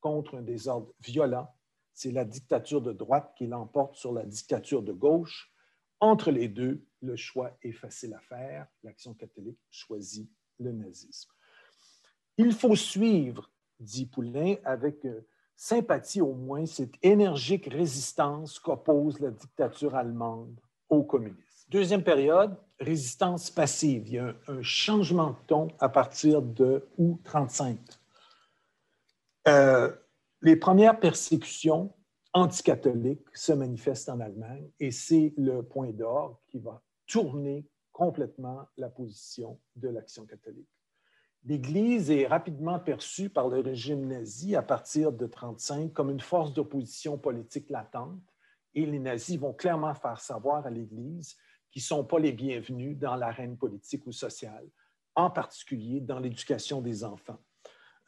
contre 0.00 0.36
un 0.36 0.42
désordre 0.42 0.92
violent. 1.00 1.48
C'est 1.94 2.12
la 2.12 2.26
dictature 2.26 2.82
de 2.82 2.92
droite 2.92 3.32
qui 3.38 3.46
l'emporte 3.46 3.96
sur 3.96 4.12
la 4.12 4.24
dictature 4.24 4.82
de 4.82 4.92
gauche. 4.92 5.50
Entre 5.98 6.30
les 6.30 6.48
deux, 6.48 6.84
le 7.00 7.16
choix 7.16 7.56
est 7.62 7.72
facile 7.72 8.12
à 8.12 8.20
faire. 8.20 8.66
L'Action 8.82 9.14
catholique 9.14 9.58
choisit 9.70 10.30
le 10.58 10.72
nazisme. 10.72 11.30
Il 12.36 12.52
faut 12.52 12.76
suivre, 12.76 13.50
dit 13.80 14.04
Poulain, 14.04 14.56
avec 14.64 15.06
euh, 15.06 15.26
sympathie 15.54 16.20
au 16.20 16.34
moins 16.34 16.66
cette 16.66 16.94
énergique 17.02 17.72
résistance 17.72 18.58
qu'oppose 18.58 19.18
la 19.20 19.30
dictature 19.30 19.94
allemande 19.94 20.60
au 20.90 21.02
communisme. 21.02 21.45
Deuxième 21.68 22.04
période, 22.04 22.56
résistance 22.78 23.50
passive. 23.50 24.06
Il 24.06 24.14
y 24.14 24.18
a 24.18 24.36
un, 24.46 24.62
changement 24.62 25.30
de 25.30 25.46
ton 25.48 25.68
à 25.80 25.88
partir 25.88 26.40
de 26.40 26.86
août 26.96 27.18
35. 27.24 27.76
Euh, 29.48 29.92
les 30.42 30.54
premières 30.54 31.00
persécutions 31.00 31.92
anticatholiques 32.32 33.26
se 33.34 33.52
manifestent 33.52 34.10
en 34.10 34.20
Allemagne 34.20 34.70
et 34.78 34.92
c'est 34.92 35.34
le 35.36 35.64
point 35.64 35.90
d'orgue 35.90 36.36
qui 36.46 36.60
va 36.60 36.80
tourner 37.04 37.66
complètement 37.90 38.68
la 38.76 38.88
position 38.88 39.58
de 39.74 39.88
l'action 39.88 40.24
catholique. 40.24 40.68
L'Église 41.44 42.12
est 42.12 42.28
rapidement 42.28 42.78
perçue 42.78 43.28
par 43.28 43.48
le 43.48 43.58
régime 43.58 44.06
nazi 44.06 44.54
à 44.54 44.62
partir 44.62 45.10
de 45.10 45.24
1935 45.24 45.92
comme 45.92 46.10
une 46.10 46.20
force 46.20 46.52
d'opposition 46.52 47.18
politique 47.18 47.70
latente 47.70 48.20
et 48.72 48.86
les 48.86 49.00
nazis 49.00 49.36
vont 49.36 49.52
clairement 49.52 49.94
faire 49.94 50.20
savoir 50.20 50.64
à 50.64 50.70
l'Église 50.70 51.36
qu'ils 51.76 51.82
ne 51.82 51.98
sont 51.98 52.04
pas 52.04 52.18
les 52.18 52.32
bienvenus 52.32 52.96
dans 52.96 53.16
l'arène 53.16 53.58
politique 53.58 54.06
ou 54.06 54.12
sociale, 54.12 54.66
en 55.14 55.28
particulier 55.28 56.00
dans 56.00 56.18
l'éducation 56.18 56.80
des 56.80 57.04
enfants. 57.04 57.38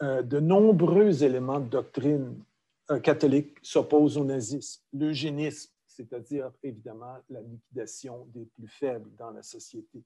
Euh, 0.03 0.23
de 0.23 0.41
nombreux 0.41 1.23
éléments 1.23 1.61
de 1.61 1.69
doctrine 1.69 2.43
euh, 2.91 2.99
catholique 2.99 3.59
s'opposent 3.61 4.17
au 4.17 4.25
nazisme. 4.25 4.83
L'eugénisme, 4.95 5.71
c'est-à-dire 5.87 6.51
évidemment 6.63 7.19
la 7.29 7.43
liquidation 7.43 8.25
des 8.33 8.47
plus 8.47 8.69
faibles 8.69 9.15
dans 9.19 9.33
la 9.33 9.43
société. 9.43 10.03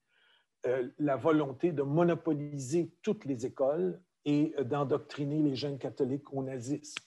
Euh, 0.67 0.89
la 0.99 1.15
volonté 1.15 1.71
de 1.71 1.83
monopoliser 1.83 2.91
toutes 3.01 3.25
les 3.27 3.47
écoles 3.47 4.01
et 4.25 4.57
d'endoctriner 4.65 5.41
les 5.41 5.55
jeunes 5.55 5.79
catholiques 5.79 6.33
au 6.33 6.43
nazisme. 6.43 7.05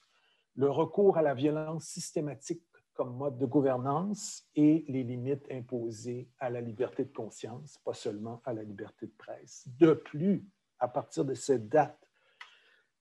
Le 0.56 0.70
recours 0.70 1.18
à 1.18 1.22
la 1.22 1.34
violence 1.34 1.84
systématique 1.84 2.64
comme 2.96 3.16
mode 3.16 3.38
de 3.38 3.46
gouvernance 3.46 4.48
et 4.56 4.86
les 4.88 5.04
limites 5.04 5.46
imposées 5.52 6.30
à 6.40 6.50
la 6.50 6.62
liberté 6.62 7.04
de 7.04 7.14
conscience, 7.14 7.78
pas 7.84 7.94
seulement 7.94 8.42
à 8.46 8.54
la 8.54 8.64
liberté 8.64 9.06
de 9.06 9.12
presse. 9.12 9.68
De 9.78 9.94
plus, 9.94 10.48
à 10.80 10.88
partir 10.88 11.26
de 11.26 11.34
cette 11.34 11.68
date, 11.68 12.00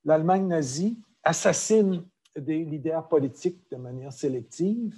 l'Allemagne 0.05 0.49
nazie 0.49 0.99
assassine 1.23 2.05
des 2.37 2.65
leaders 2.65 3.09
politiques 3.09 3.71
de 3.71 3.77
manière 3.77 4.13
sélective, 4.13 4.95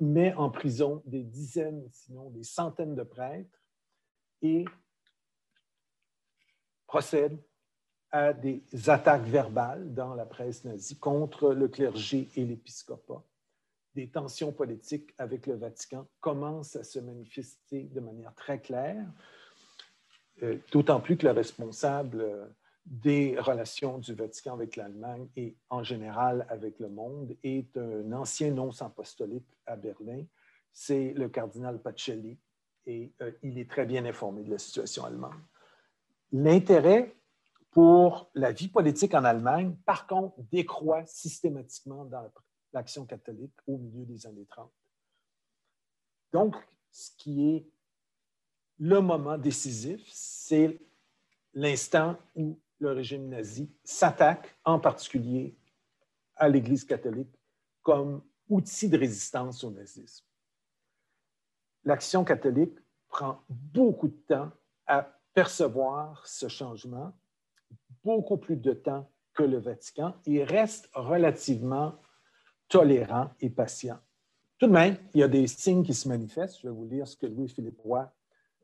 met 0.00 0.34
en 0.34 0.50
prison 0.50 1.02
des 1.06 1.22
dizaines, 1.22 1.86
sinon 1.92 2.30
des 2.30 2.42
centaines 2.42 2.94
de 2.94 3.02
prêtres 3.02 3.62
et 4.42 4.64
procède 6.86 7.38
à 8.10 8.32
des 8.32 8.62
attaques 8.88 9.24
verbales 9.24 9.92
dans 9.92 10.14
la 10.14 10.24
presse 10.24 10.64
nazie 10.64 10.98
contre 10.98 11.52
le 11.52 11.68
clergé 11.68 12.28
et 12.36 12.44
l'épiscopat. 12.44 13.22
Des 13.94 14.08
tensions 14.08 14.52
politiques 14.52 15.14
avec 15.18 15.46
le 15.46 15.54
Vatican 15.54 16.06
commencent 16.20 16.76
à 16.76 16.84
se 16.84 16.98
manifester 16.98 17.84
de 17.84 18.00
manière 18.00 18.34
très 18.34 18.60
claire, 18.60 19.06
euh, 20.42 20.58
d'autant 20.72 21.00
plus 21.00 21.16
que 21.16 21.26
le 21.26 21.32
responsable 21.32 22.20
euh, 22.20 22.46
des 22.86 23.38
relations 23.38 23.98
du 23.98 24.14
Vatican 24.14 24.54
avec 24.54 24.76
l'Allemagne 24.76 25.28
et 25.36 25.56
en 25.70 25.82
général 25.82 26.46
avec 26.50 26.78
le 26.80 26.88
monde 26.88 27.36
est 27.42 27.76
un 27.76 28.12
ancien 28.12 28.50
nonce 28.50 28.82
apostolique 28.82 29.48
à 29.64 29.76
Berlin. 29.76 30.24
C'est 30.72 31.14
le 31.14 31.28
cardinal 31.28 31.80
Pacelli 31.80 32.38
et 32.86 33.12
euh, 33.22 33.30
il 33.42 33.58
est 33.58 33.70
très 33.70 33.86
bien 33.86 34.04
informé 34.04 34.42
de 34.42 34.50
la 34.50 34.58
situation 34.58 35.04
allemande. 35.04 35.40
L'intérêt 36.32 37.14
pour 37.70 38.30
la 38.34 38.52
vie 38.52 38.68
politique 38.68 39.14
en 39.14 39.24
Allemagne, 39.24 39.76
par 39.86 40.06
contre, 40.06 40.36
décroît 40.50 41.04
systématiquement 41.06 42.04
dans 42.04 42.22
l'action 42.74 43.06
catholique 43.06 43.54
au 43.66 43.78
milieu 43.78 44.04
des 44.04 44.26
années 44.26 44.44
30. 44.44 44.70
Donc, 46.32 46.56
ce 46.90 47.10
qui 47.16 47.48
est 47.48 47.66
le 48.78 49.00
moment 49.00 49.38
décisif, 49.38 50.02
c'est 50.12 50.78
l'instant 51.54 52.18
où 52.34 52.58
le 52.80 52.90
régime 52.92 53.28
nazi 53.28 53.70
s'attaque 53.84 54.58
en 54.64 54.80
particulier 54.80 55.56
à 56.36 56.48
l'Église 56.48 56.84
catholique 56.84 57.32
comme 57.82 58.22
outil 58.48 58.88
de 58.88 58.98
résistance 58.98 59.62
au 59.62 59.70
nazisme. 59.70 60.26
L'action 61.84 62.24
catholique 62.24 62.76
prend 63.08 63.40
beaucoup 63.48 64.08
de 64.08 64.20
temps 64.26 64.50
à 64.86 65.02
percevoir 65.32 66.26
ce 66.26 66.48
changement, 66.48 67.12
beaucoup 68.02 68.36
plus 68.36 68.56
de 68.56 68.72
temps 68.72 69.08
que 69.34 69.44
le 69.44 69.58
Vatican, 69.58 70.14
et 70.26 70.42
reste 70.42 70.88
relativement 70.94 71.96
tolérant 72.74 73.30
et 73.40 73.50
patient. 73.50 73.98
Tout 74.58 74.66
de 74.66 74.72
même, 74.72 74.96
il 75.14 75.20
y 75.20 75.22
a 75.22 75.28
des 75.28 75.46
signes 75.46 75.84
qui 75.84 75.94
se 75.94 76.08
manifestent. 76.08 76.58
Je 76.60 76.66
vais 76.66 76.74
vous 76.74 76.86
lire 76.86 77.06
ce 77.06 77.16
que 77.16 77.26
Louis-Philippe 77.26 77.78
Roy 77.78 78.12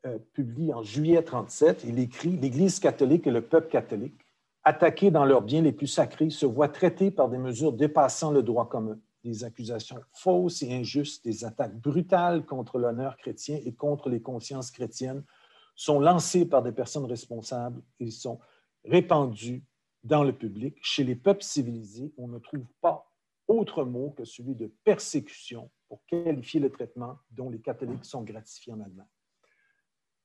euh, 0.05 0.19
publie 0.33 0.73
en 0.73 0.83
juillet 0.83 1.23
37. 1.23 1.85
Il 1.87 1.97
écrit 1.97 2.35
L'Église 2.35 2.81
catholique 2.81 3.25
et 3.25 3.31
le 3.31 3.41
peuple 3.41 3.69
catholique, 3.69 4.19
attaqués 4.65 5.11
dans 5.11 5.23
leurs 5.23 5.41
biens 5.41 5.61
les 5.61 5.71
plus 5.71 5.87
sacrés, 5.87 6.29
se 6.29 6.45
voient 6.45 6.67
traités 6.67 7.09
par 7.09 7.29
des 7.29 7.37
mesures 7.37 7.71
dépassant 7.71 8.31
le 8.31 8.43
droit 8.43 8.67
commun, 8.67 8.99
des 9.23 9.45
accusations 9.45 10.01
fausses 10.11 10.61
et 10.61 10.73
injustes, 10.73 11.23
des 11.23 11.45
attaques 11.45 11.79
brutales 11.79 12.45
contre 12.45 12.79
l'honneur 12.79 13.15
chrétien 13.15 13.59
et 13.63 13.71
contre 13.71 14.09
les 14.09 14.21
consciences 14.21 14.71
chrétiennes 14.71 15.23
sont 15.77 16.01
lancées 16.01 16.45
par 16.45 16.63
des 16.63 16.73
personnes 16.73 17.05
responsables 17.05 17.81
et 18.01 18.11
sont 18.11 18.39
répandues 18.83 19.63
dans 20.03 20.25
le 20.25 20.33
public. 20.33 20.75
Chez 20.81 21.05
les 21.05 21.15
peuples 21.15 21.43
civilisés, 21.43 22.11
on 22.17 22.27
ne 22.27 22.39
trouve 22.39 22.65
pas 22.81 23.07
autre 23.51 23.83
mot 23.83 24.11
que 24.11 24.25
celui 24.25 24.55
de 24.55 24.67
persécution 24.83 25.69
pour 25.87 26.05
qualifier 26.05 26.59
le 26.59 26.69
traitement 26.69 27.17
dont 27.31 27.49
les 27.49 27.59
catholiques 27.59 28.05
sont 28.05 28.23
gratifiés 28.23 28.73
en 28.73 28.81
Allemagne 28.81 29.07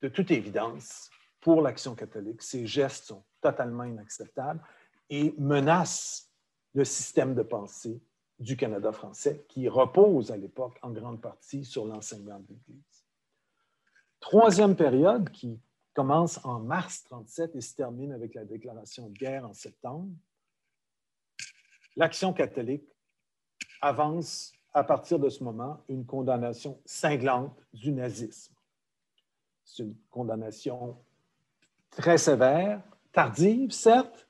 de 0.03 0.09
toute 0.09 0.31
évidence, 0.31 1.11
pour 1.41 1.63
l'Action 1.63 1.95
catholique, 1.95 2.43
ces 2.43 2.67
gestes 2.67 3.07
sont 3.07 3.25
totalement 3.41 3.85
inacceptables 3.85 4.63
et 5.11 5.35
menacent 5.39 6.31
le 6.75 6.85
système 6.85 7.35
de 7.35 7.43
pensée 7.43 8.01
du 8.39 8.57
Canada 8.57 8.93
français 8.93 9.45
qui 9.49 9.69
repose 9.69 10.31
à 10.31 10.37
l'époque 10.37 10.79
en 10.83 10.91
grande 10.91 11.21
partie 11.21 11.65
sur 11.65 11.87
l'enseignement 11.87 12.41
de 12.41 12.47
l'Église. 12.49 13.07
Troisième 14.21 14.77
période 14.77 15.31
qui 15.31 15.61
commence 15.95 16.45
en 16.45 16.59
mars 16.59 17.05
37 17.05 17.57
et 17.57 17.61
se 17.61 17.75
termine 17.75 18.13
avec 18.13 18.35
la 18.35 18.45
déclaration 18.45 19.09
de 19.09 19.15
guerre 19.15 19.47
en 19.47 19.55
septembre. 19.55 20.11
L'Action 21.95 22.35
catholique 22.35 22.96
avance 23.87 24.53
à 24.75 24.85
partir 24.85 25.19
de 25.19 25.29
ce 25.29 25.43
moment 25.43 25.83
une 25.89 26.05
condamnation 26.05 26.81
cinglante 26.85 27.59
du 27.73 27.93
nazisme. 27.93 28.55
C'est 29.65 29.85
une 29.85 29.97
condamnation 30.11 30.97
très 31.91 32.19
sévère, 32.19 32.83
tardive, 33.13 33.71
certes, 33.71 34.29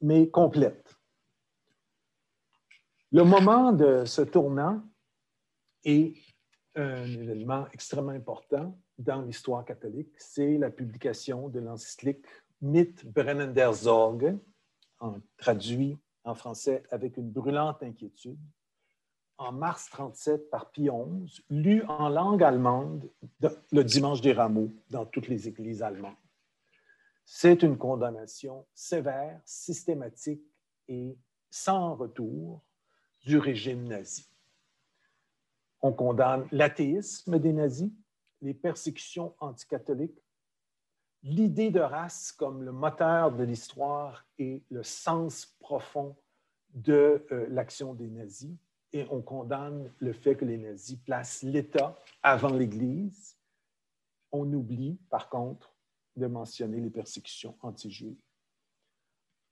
mais 0.00 0.28
complète. 0.28 0.98
Le 3.12 3.22
moment 3.22 3.72
de 3.72 4.04
ce 4.04 4.22
tournant 4.22 4.82
est 5.84 6.14
un 6.74 7.04
événement 7.04 7.66
extrêmement 7.72 8.10
important 8.10 8.76
dans 8.98 9.22
l'histoire 9.22 9.64
catholique. 9.64 10.12
C'est 10.18 10.58
la 10.58 10.70
publication 10.70 11.48
de 11.48 11.60
l'encyclique 11.60 12.26
Mit 12.60 12.94
brennender 13.04 13.70
Sorge, 13.74 14.34
en 14.98 15.20
traduit 15.36 15.98
en 16.24 16.34
français 16.34 16.82
avec 16.90 17.16
une 17.18 17.30
brûlante 17.30 17.82
inquiétude, 17.82 18.38
en 19.38 19.52
mars 19.52 19.88
37 19.90 20.50
par 20.50 20.70
Pie 20.70 20.88
XI, 20.88 21.42
lu 21.50 21.82
en 21.88 22.08
langue 22.08 22.42
allemande 22.42 23.10
le 23.72 23.82
dimanche 23.82 24.20
des 24.20 24.32
rameaux 24.32 24.72
dans 24.90 25.06
toutes 25.06 25.28
les 25.28 25.48
églises 25.48 25.82
allemandes. 25.82 26.14
C'est 27.24 27.62
une 27.62 27.78
condamnation 27.78 28.66
sévère, 28.74 29.40
systématique 29.44 30.44
et 30.88 31.16
sans 31.50 31.94
retour 31.94 32.62
du 33.24 33.38
régime 33.38 33.84
nazi. 33.88 34.28
On 35.80 35.92
condamne 35.92 36.46
l'athéisme 36.52 37.38
des 37.38 37.52
nazis, 37.52 37.90
les 38.40 38.54
persécutions 38.54 39.34
anticatholiques, 39.40 40.22
l'idée 41.22 41.70
de 41.70 41.80
race 41.80 42.32
comme 42.32 42.62
le 42.62 42.72
moteur 42.72 43.32
de 43.32 43.44
l'histoire 43.44 44.26
et 44.38 44.62
le 44.70 44.82
sens 44.82 45.46
profond 45.58 46.16
de 46.74 47.26
euh, 47.30 47.46
l'action 47.48 47.94
des 47.94 48.08
nazis, 48.08 48.56
et 48.94 49.04
on 49.10 49.20
condamne 49.20 49.92
le 49.98 50.12
fait 50.12 50.36
que 50.36 50.44
les 50.44 50.56
nazis 50.56 50.96
placent 51.04 51.42
l'État 51.42 51.98
avant 52.22 52.54
l'Église. 52.54 53.36
On 54.30 54.50
oublie, 54.52 54.98
par 55.10 55.28
contre, 55.28 55.74
de 56.16 56.28
mentionner 56.28 56.80
les 56.80 56.90
persécutions 56.90 57.58
anti-juives. 57.60 58.16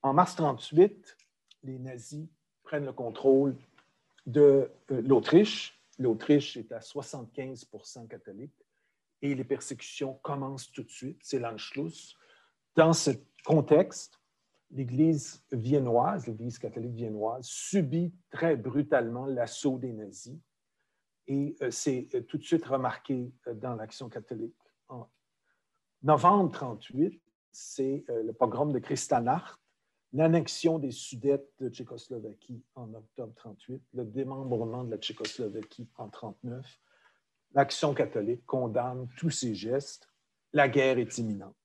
En 0.01 0.15
mars 0.15 0.37
38, 0.37 1.17
les 1.65 1.79
nazis 1.81 2.29
prennent 2.63 2.85
le 2.85 2.93
contrôle 2.93 3.57
de 4.27 4.71
euh, 4.93 5.03
l'Autriche. 5.03 5.77
L'Autriche 5.99 6.57
est 6.57 6.71
à 6.71 6.79
75% 6.79 8.07
catholique 8.07 8.55
et 9.23 9.35
les 9.35 9.45
persécutions 9.45 10.15
commencent 10.23 10.71
tout 10.71 10.85
de 10.85 10.91
suite. 10.91 11.19
C'est 11.21 11.41
l'Anschluss. 11.41 12.17
Dans 12.77 12.93
ce 12.93 13.11
contexte, 13.45 14.22
l'Église 14.73 15.45
viennoise, 15.53 16.27
l'Église 16.27 16.59
catholique 16.59 16.95
viennoise, 16.95 17.47
subit 17.47 18.13
très 18.31 18.57
brutalement 18.57 19.27
l'assaut 19.27 19.79
des 19.79 19.93
nazis 19.93 20.39
et 21.27 21.57
euh, 21.63 21.71
c'est 21.71 22.09
euh, 22.15 22.23
tout 22.23 22.39
de 22.39 22.43
suite 22.43 22.65
remarqué 22.65 23.33
dans 23.55 23.75
l'action 23.75 24.09
catholique. 24.09 24.57
En 24.89 25.09
novembre 26.03 26.51
38, 26.51 27.23
c'est 27.53 28.05
le 28.09 28.33
pogrom 28.33 28.73
de 28.73 28.79
Kristallnacht 28.79 29.63
l'annexion 30.13 30.79
des 30.79 30.91
Sudètes 30.91 31.51
de 31.59 31.69
Tchécoslovaquie 31.69 32.63
en 32.75 32.93
octobre 32.95 33.33
38, 33.35 33.83
le 33.95 34.05
démembrement 34.05 34.85
de 34.85 34.91
la 34.91 34.99
Tchécoslovaquie 34.99 35.89
en 35.97 36.09
39, 36.09 36.81
l'action 37.55 37.95
catholique 37.95 38.45
condamne 38.45 39.09
tous 39.17 39.31
ces 39.31 39.55
gestes, 39.55 40.09
la 40.53 40.69
guerre 40.69 40.99
est 40.99 41.19
imminente. 41.19 41.57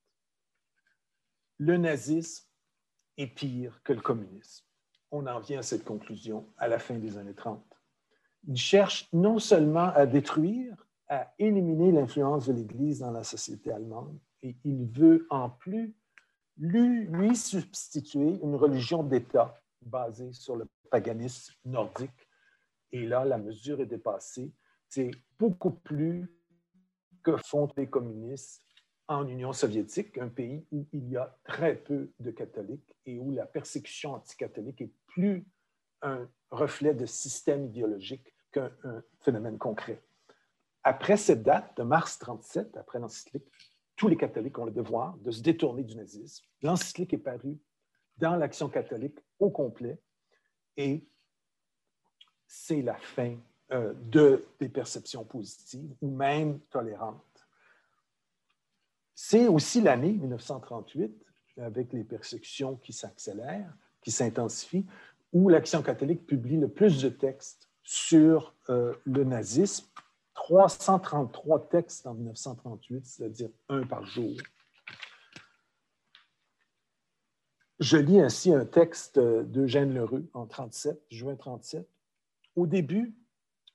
Le 1.57 1.77
nazisme 1.77 2.46
est 3.17 3.27
pire 3.27 3.81
que 3.83 3.93
le 3.93 4.01
communisme. 4.01 4.65
On 5.11 5.25
en 5.27 5.39
vient 5.39 5.59
à 5.59 5.63
cette 5.63 5.83
conclusion 5.83 6.45
à 6.57 6.67
la 6.67 6.79
fin 6.79 6.95
des 6.95 7.17
années 7.17 7.33
30. 7.33 7.63
Il 8.47 8.57
cherche 8.57 9.09
non 9.13 9.39
seulement 9.39 9.89
à 9.93 10.05
détruire, 10.05 10.85
à 11.07 11.33
éliminer 11.39 11.91
l'influence 11.91 12.47
de 12.47 12.53
l'Église 12.53 12.99
dans 12.99 13.11
la 13.11 13.23
société 13.23 13.71
allemande, 13.71 14.19
et 14.43 14.55
il 14.63 14.85
veut 14.85 15.25
en 15.29 15.49
plus 15.49 15.95
lui, 16.59 17.35
substituer 17.35 18.39
une 18.41 18.55
religion 18.55 19.03
d'État 19.03 19.61
basée 19.81 20.33
sur 20.33 20.55
le 20.55 20.65
paganisme 20.89 21.53
nordique. 21.65 22.27
Et 22.91 23.05
là, 23.05 23.25
la 23.25 23.37
mesure 23.37 23.79
est 23.81 23.85
dépassée. 23.85 24.51
C'est 24.89 25.11
beaucoup 25.37 25.71
plus 25.71 26.27
que 27.21 27.37
font 27.37 27.69
les 27.77 27.89
communistes 27.89 28.63
en 29.07 29.27
Union 29.27 29.53
soviétique, 29.53 30.17
un 30.17 30.27
pays 30.27 30.65
où 30.71 30.85
il 30.91 31.09
y 31.09 31.17
a 31.17 31.37
très 31.43 31.75
peu 31.75 32.11
de 32.19 32.31
catholiques 32.31 32.95
et 33.05 33.19
où 33.19 33.31
la 33.31 33.45
persécution 33.45 34.15
anticatholique 34.15 34.81
est 34.81 34.91
plus 35.07 35.45
un 36.01 36.29
reflet 36.51 36.93
de 36.93 37.05
système 37.05 37.65
idéologique 37.65 38.33
qu'un 38.51 38.71
phénomène 39.21 39.57
concret. 39.57 40.03
Après 40.83 41.17
cette 41.17 41.43
date 41.43 41.75
de 41.77 41.83
mars 41.83 42.19
37, 42.19 42.77
après 42.77 42.99
l'encyclique 42.99 43.47
tous 43.97 44.07
les 44.07 44.15
catholiques 44.15 44.57
ont 44.59 44.65
le 44.65 44.71
devoir 44.71 45.17
de 45.17 45.31
se 45.31 45.41
détourner 45.41 45.83
du 45.83 45.95
nazisme. 45.95 46.45
L'encyclique 46.61 47.13
est 47.13 47.17
parue 47.17 47.57
dans 48.17 48.35
l'action 48.35 48.69
catholique 48.69 49.19
au 49.39 49.49
complet 49.49 49.99
et 50.77 51.05
c'est 52.45 52.83
la 52.83 52.95
fin 52.95 53.35
euh, 53.71 53.93
de, 53.93 54.45
des 54.59 54.69
perceptions 54.69 55.25
positives 55.25 55.93
ou 56.01 56.09
même 56.11 56.59
tolérantes. 56.69 57.36
C'est 59.19 59.47
aussi 59.47 59.81
l'année 59.81 60.11
1938, 60.13 61.11
avec 61.57 61.91
les 61.91 62.03
persécutions 62.03 62.75
qui 62.75 62.93
s'accélèrent, 62.93 63.73
qui 63.99 64.11
s'intensifient, 64.11 64.85
où 65.33 65.49
l'Action 65.49 65.81
catholique 65.81 66.27
publie 66.27 66.57
le 66.57 66.67
plus 66.67 67.01
de 67.01 67.09
textes 67.09 67.67
sur 67.81 68.53
euh, 68.69 68.93
le 69.05 69.23
nazisme 69.23 69.87
333 70.35 71.67
textes 71.67 72.05
en 72.05 72.13
1938, 72.13 73.07
c'est-à-dire 73.07 73.49
un 73.69 73.81
par 73.87 74.05
jour. 74.05 74.37
Je 77.79 77.97
lis 77.97 78.21
ainsi 78.21 78.53
un 78.53 78.65
texte 78.65 79.17
d'Eugène 79.17 79.95
Lheureux 79.95 80.29
en 80.35 80.45
37, 80.45 81.01
juin 81.09 81.35
37. 81.35 81.89
Au 82.55 82.67
début, 82.67 83.15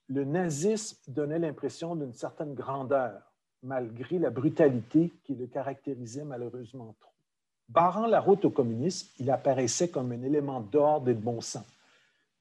le 0.07 0.25
nazisme 0.25 0.99
donnait 1.09 1.41
l'impression 1.41 1.97
d'une 1.97 2.15
certaine 2.15 2.55
grandeur, 2.55 3.32
malgré 3.63 4.19
la 4.19 4.31
brutalité 4.31 5.13
qui 5.25 5.35
le 5.35 5.47
caractérisait 5.47 6.25
malheureusement 6.25 6.97
trop. 7.01 7.13
Barrant 7.69 8.07
la 8.07 8.21
route 8.21 8.45
au 8.45 8.51
communisme, 8.51 9.09
il 9.19 9.31
apparaissait 9.31 9.89
comme 9.89 10.13
un 10.13 10.23
élément 10.23 10.61
d'ordre 10.61 11.09
et 11.09 11.15
de 11.15 11.21
bon 11.21 11.41
sens. 11.41 11.65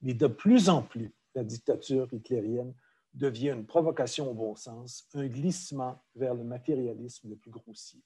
Mais 0.02 0.14
de 0.14 0.26
plus 0.26 0.68
en 0.68 0.82
plus, 0.82 1.12
la 1.34 1.44
dictature 1.44 2.12
hitlérienne 2.12 2.74
devient 3.14 3.50
une 3.50 3.64
provocation 3.64 4.30
au 4.30 4.34
bon 4.34 4.54
sens, 4.56 5.06
un 5.14 5.26
glissement 5.26 6.02
vers 6.14 6.34
le 6.34 6.44
matérialisme 6.44 7.30
le 7.30 7.36
plus 7.36 7.50
grossier. 7.50 8.00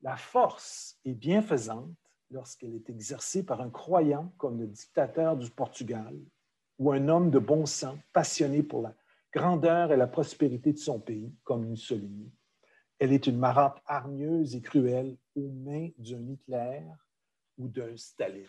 La 0.00 0.16
force 0.16 0.98
est 1.04 1.12
bienfaisante 1.12 1.94
lorsqu'elle 2.30 2.74
est 2.74 2.88
exercée 2.88 3.44
par 3.44 3.60
un 3.60 3.70
croyant 3.70 4.32
comme 4.38 4.58
le 4.58 4.66
dictateur 4.66 5.36
du 5.36 5.50
Portugal 5.50 6.16
ou 6.78 6.92
un 6.92 7.08
homme 7.08 7.30
de 7.30 7.38
bon 7.38 7.66
sens 7.66 7.96
passionné 8.12 8.62
pour 8.62 8.82
la 8.82 8.94
grandeur 9.32 9.92
et 9.92 9.96
la 9.96 10.06
prospérité 10.06 10.72
de 10.72 10.78
son 10.78 11.00
pays 11.00 11.34
comme 11.42 11.66
Mussolini. 11.66 12.30
Elle 12.98 13.12
est 13.12 13.26
une 13.26 13.38
marâtre 13.38 13.82
hargneuse 13.86 14.54
et 14.54 14.60
cruelle 14.60 15.16
aux 15.34 15.50
mains 15.50 15.88
d'un 15.98 16.28
Hitler 16.28 16.82
ou 17.58 17.68
d'un 17.68 17.96
Staline. 17.96 18.46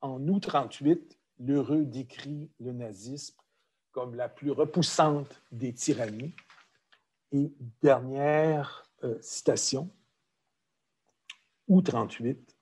En 0.00 0.26
août 0.26 0.40
38, 0.40 1.18
l'heureux 1.38 1.84
décrit 1.84 2.50
le 2.58 2.72
nazisme 2.72 3.36
comme 3.92 4.16
la 4.16 4.28
plus 4.28 4.50
repoussante 4.50 5.40
des 5.52 5.72
tyrannies. 5.72 6.34
Et 7.32 7.52
dernière 7.80 8.84
euh, 9.04 9.18
citation, 9.20 9.90
ou 11.68 11.80
38, 11.80 12.56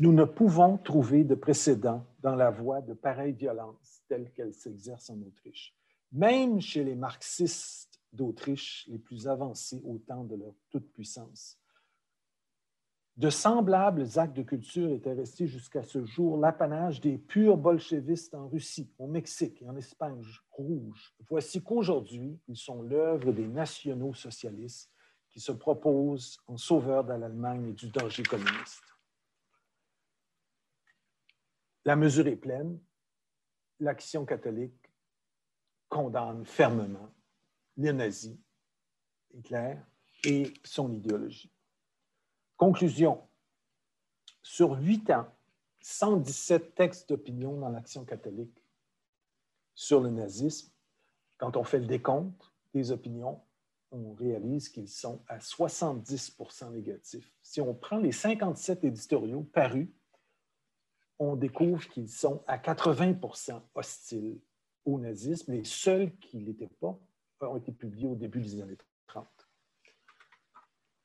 nous 0.00 0.12
ne 0.12 0.24
pouvons 0.24 0.78
trouver 0.78 1.24
de 1.24 1.34
précédent 1.34 2.06
dans 2.20 2.34
la 2.34 2.50
voie 2.50 2.80
de 2.80 2.94
pareille 2.94 3.32
violence 3.32 4.01
telle 4.12 4.30
qu'elle 4.32 4.52
s'exerce 4.52 5.08
en 5.08 5.18
Autriche. 5.22 5.74
Même 6.12 6.60
chez 6.60 6.84
les 6.84 6.94
marxistes 6.94 7.98
d'Autriche 8.12 8.86
les 8.88 8.98
plus 8.98 9.26
avancés 9.26 9.80
au 9.86 9.96
temps 9.96 10.24
de 10.24 10.36
leur 10.36 10.52
toute-puissance, 10.68 11.58
de 13.16 13.30
semblables 13.30 14.06
actes 14.16 14.36
de 14.36 14.42
culture 14.42 14.92
étaient 14.92 15.14
restés 15.14 15.46
jusqu'à 15.46 15.82
ce 15.82 16.04
jour 16.04 16.36
l'apanage 16.36 17.00
des 17.00 17.16
purs 17.16 17.56
bolchevistes 17.56 18.34
en 18.34 18.48
Russie, 18.48 18.92
au 18.98 19.06
Mexique 19.06 19.62
et 19.62 19.68
en 19.70 19.76
Espagne 19.76 20.22
rouge. 20.50 21.14
Voici 21.30 21.62
qu'aujourd'hui, 21.62 22.38
ils 22.48 22.56
sont 22.56 22.82
l'œuvre 22.82 23.32
des 23.32 23.48
nationaux 23.48 24.12
socialistes 24.12 24.92
qui 25.30 25.40
se 25.40 25.52
proposent 25.52 26.38
en 26.46 26.58
sauveurs 26.58 27.04
de 27.04 27.14
l'Allemagne 27.14 27.68
et 27.68 27.72
du 27.72 27.88
danger 27.88 28.24
communiste. 28.24 28.84
La 31.86 31.96
mesure 31.96 32.26
est 32.26 32.36
pleine. 32.36 32.78
L'action 33.82 34.24
catholique 34.24 34.92
condamne 35.88 36.46
fermement 36.46 37.12
les 37.76 37.92
nazis, 37.92 38.38
Hitler 39.34 39.74
et 40.22 40.54
son 40.62 40.92
idéologie. 40.92 41.50
Conclusion. 42.56 43.20
Sur 44.40 44.78
huit 44.78 45.10
ans, 45.10 45.26
117 45.80 46.76
textes 46.76 47.08
d'opinion 47.08 47.58
dans 47.58 47.70
l'Action 47.70 48.04
catholique 48.04 48.62
sur 49.74 50.00
le 50.00 50.10
nazisme. 50.10 50.70
Quand 51.36 51.56
on 51.56 51.64
fait 51.64 51.80
le 51.80 51.86
décompte 51.86 52.52
des 52.72 52.92
opinions, 52.92 53.40
on 53.90 54.12
réalise 54.12 54.68
qu'ils 54.68 54.88
sont 54.88 55.24
à 55.26 55.38
70% 55.38 56.70
négatifs. 56.70 57.34
Si 57.42 57.60
on 57.60 57.74
prend 57.74 57.98
les 57.98 58.12
57 58.12 58.84
éditoriaux 58.84 59.42
parus, 59.42 59.88
on 61.30 61.36
découvre 61.36 61.86
qu'ils 61.88 62.08
sont 62.08 62.42
à 62.46 62.58
80% 62.58 63.60
hostiles 63.74 64.38
au 64.84 64.98
nazisme. 64.98 65.52
Les 65.52 65.64
seuls 65.64 66.14
qui 66.16 66.38
ne 66.38 66.46
l'étaient 66.46 66.70
pas 66.80 66.98
ont 67.40 67.56
été 67.56 67.72
publiés 67.72 68.06
au 68.06 68.14
début 68.14 68.40
des 68.40 68.60
années 68.62 68.78
30 69.06 69.26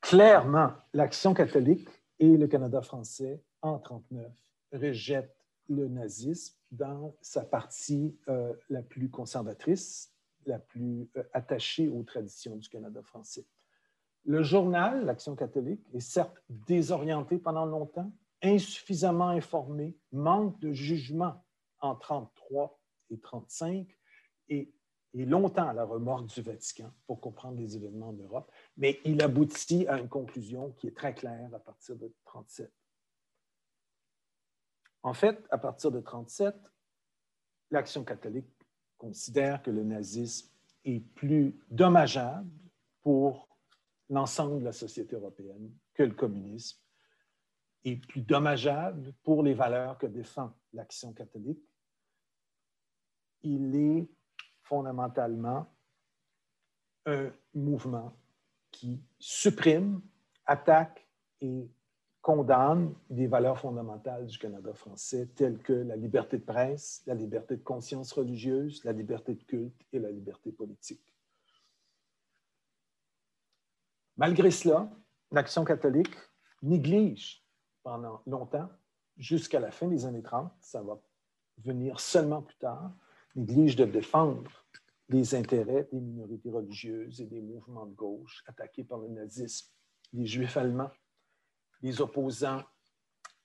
clairement, 0.08 0.72
l'Action 0.94 1.34
catholique 1.34 1.90
et 2.20 2.38
le 2.38 2.48
Canada 2.48 2.82
français, 2.82 3.44
en 3.62 3.74
1939, 3.74 4.32
rejettent 4.72 5.36
le 5.68 5.90
nazisme 5.90 6.56
dans 6.72 7.14
sa 7.20 7.44
partie 7.44 8.18
euh, 8.30 8.54
la 8.70 8.82
plus 8.82 9.10
conservatrice, 9.10 10.14
la 10.46 10.60
plus 10.60 11.10
euh, 11.18 11.24
attachée 11.34 11.90
aux 11.90 12.04
traditions 12.04 12.56
du 12.56 12.70
Canada 12.70 13.02
français. 13.02 13.46
Le 14.24 14.44
journal, 14.44 15.04
l'Action 15.06 15.36
catholique, 15.36 15.86
est 15.94 16.00
certes 16.00 16.42
désorienté 16.50 17.38
pendant 17.38 17.66
longtemps, 17.66 18.10
insuffisamment 18.42 19.30
informé, 19.30 19.98
manque 20.12 20.60
de 20.60 20.72
jugement 20.72 21.44
en 21.80 21.94
1933 21.94 22.80
et 23.10 23.16
1935 23.16 23.98
et 24.50 24.74
et 25.14 25.26
longtemps 25.26 25.68
à 25.68 25.74
la 25.74 25.84
remorque 25.84 26.28
du 26.28 26.42
Vatican 26.42 26.94
pour 27.08 27.20
comprendre 27.20 27.58
les 27.58 27.76
événements 27.76 28.10
en 28.10 28.14
Europe, 28.14 28.52
mais 28.76 29.00
il 29.04 29.22
aboutit 29.24 29.88
à 29.88 30.00
une 30.00 30.10
conclusion 30.10 30.72
qui 30.74 30.88
est 30.88 30.96
très 30.96 31.14
claire 31.14 31.50
à 31.54 31.60
partir 31.60 31.96
de 31.96 32.06
1937. 32.06 32.72
En 35.02 35.14
fait, 35.14 35.44
à 35.50 35.58
partir 35.58 35.92
de 35.92 35.98
1937, 35.98 36.56
l'Action 37.72 38.04
catholique 38.04 38.52
considère 38.98 39.62
que 39.64 39.72
le 39.72 39.84
nazisme 39.84 40.52
est 40.86 41.00
plus 41.00 41.58
dommageable 41.70 42.50
pour 43.02 43.48
l'ensemble 44.10 44.60
de 44.60 44.66
la 44.66 44.72
société 44.72 45.16
européenne 45.16 45.74
que 45.94 46.04
le 46.04 46.14
communisme, 46.14 46.80
est 47.92 48.06
plus 48.08 48.22
dommageable 48.22 49.14
pour 49.24 49.44
les 49.44 49.54
valeurs 49.54 49.98
que 49.98 50.08
défend 50.08 50.54
l'Action 50.74 51.14
catholique 51.14 51.68
il 53.44 53.76
est 53.76 54.10
fondamentalement 54.64 55.68
un 57.06 57.32
mouvement 57.54 58.14
qui 58.72 59.02
supprime, 59.20 60.02
attaque 60.46 61.08
et 61.42 61.70
condamne 62.22 62.94
des 63.10 63.28
valeurs 63.28 63.60
fondamentales 63.60 64.26
du 64.26 64.38
Canada 64.38 64.74
français 64.74 65.28
telles 65.36 65.60
que 65.60 65.72
la 65.72 65.96
liberté 65.96 66.38
de 66.38 66.44
presse, 66.44 67.02
la 67.06 67.14
liberté 67.14 67.56
de 67.56 67.64
conscience 67.64 68.12
religieuse, 68.12 68.84
la 68.84 68.92
liberté 68.92 69.36
de 69.36 69.44
culte 69.44 69.86
et 69.94 70.00
la 70.00 70.12
liberté 70.12 70.52
politique. 70.52 71.14
Malgré 74.18 74.52
cela, 74.52 74.90
l'Action 75.32 75.64
catholique 75.64 76.16
néglige 76.62 77.47
pendant 77.88 78.22
longtemps, 78.28 78.70
jusqu'à 79.16 79.62
la 79.62 79.72
fin 79.72 79.88
des 79.88 80.06
années 80.06 80.22
30, 80.22 80.52
ça 80.60 80.82
va 80.82 81.00
venir 81.60 82.02
seulement 82.02 82.42
plus 82.42 82.58
tard, 82.58 82.92
néglige 83.34 83.78
de 83.78 83.86
défendre 83.86 84.52
les 85.08 85.36
intérêts 85.36 85.88
des 85.94 86.02
minorités 86.02 86.50
religieuses 86.50 87.22
et 87.22 87.26
des 87.28 87.40
mouvements 87.40 87.86
de 87.86 87.94
gauche 87.94 88.44
attaqués 88.46 88.84
par 88.84 88.98
le 88.98 89.08
nazisme, 89.08 89.72
les 90.12 90.26
juifs 90.26 90.58
allemands, 90.58 90.92
les 91.82 92.02
opposants 92.02 92.62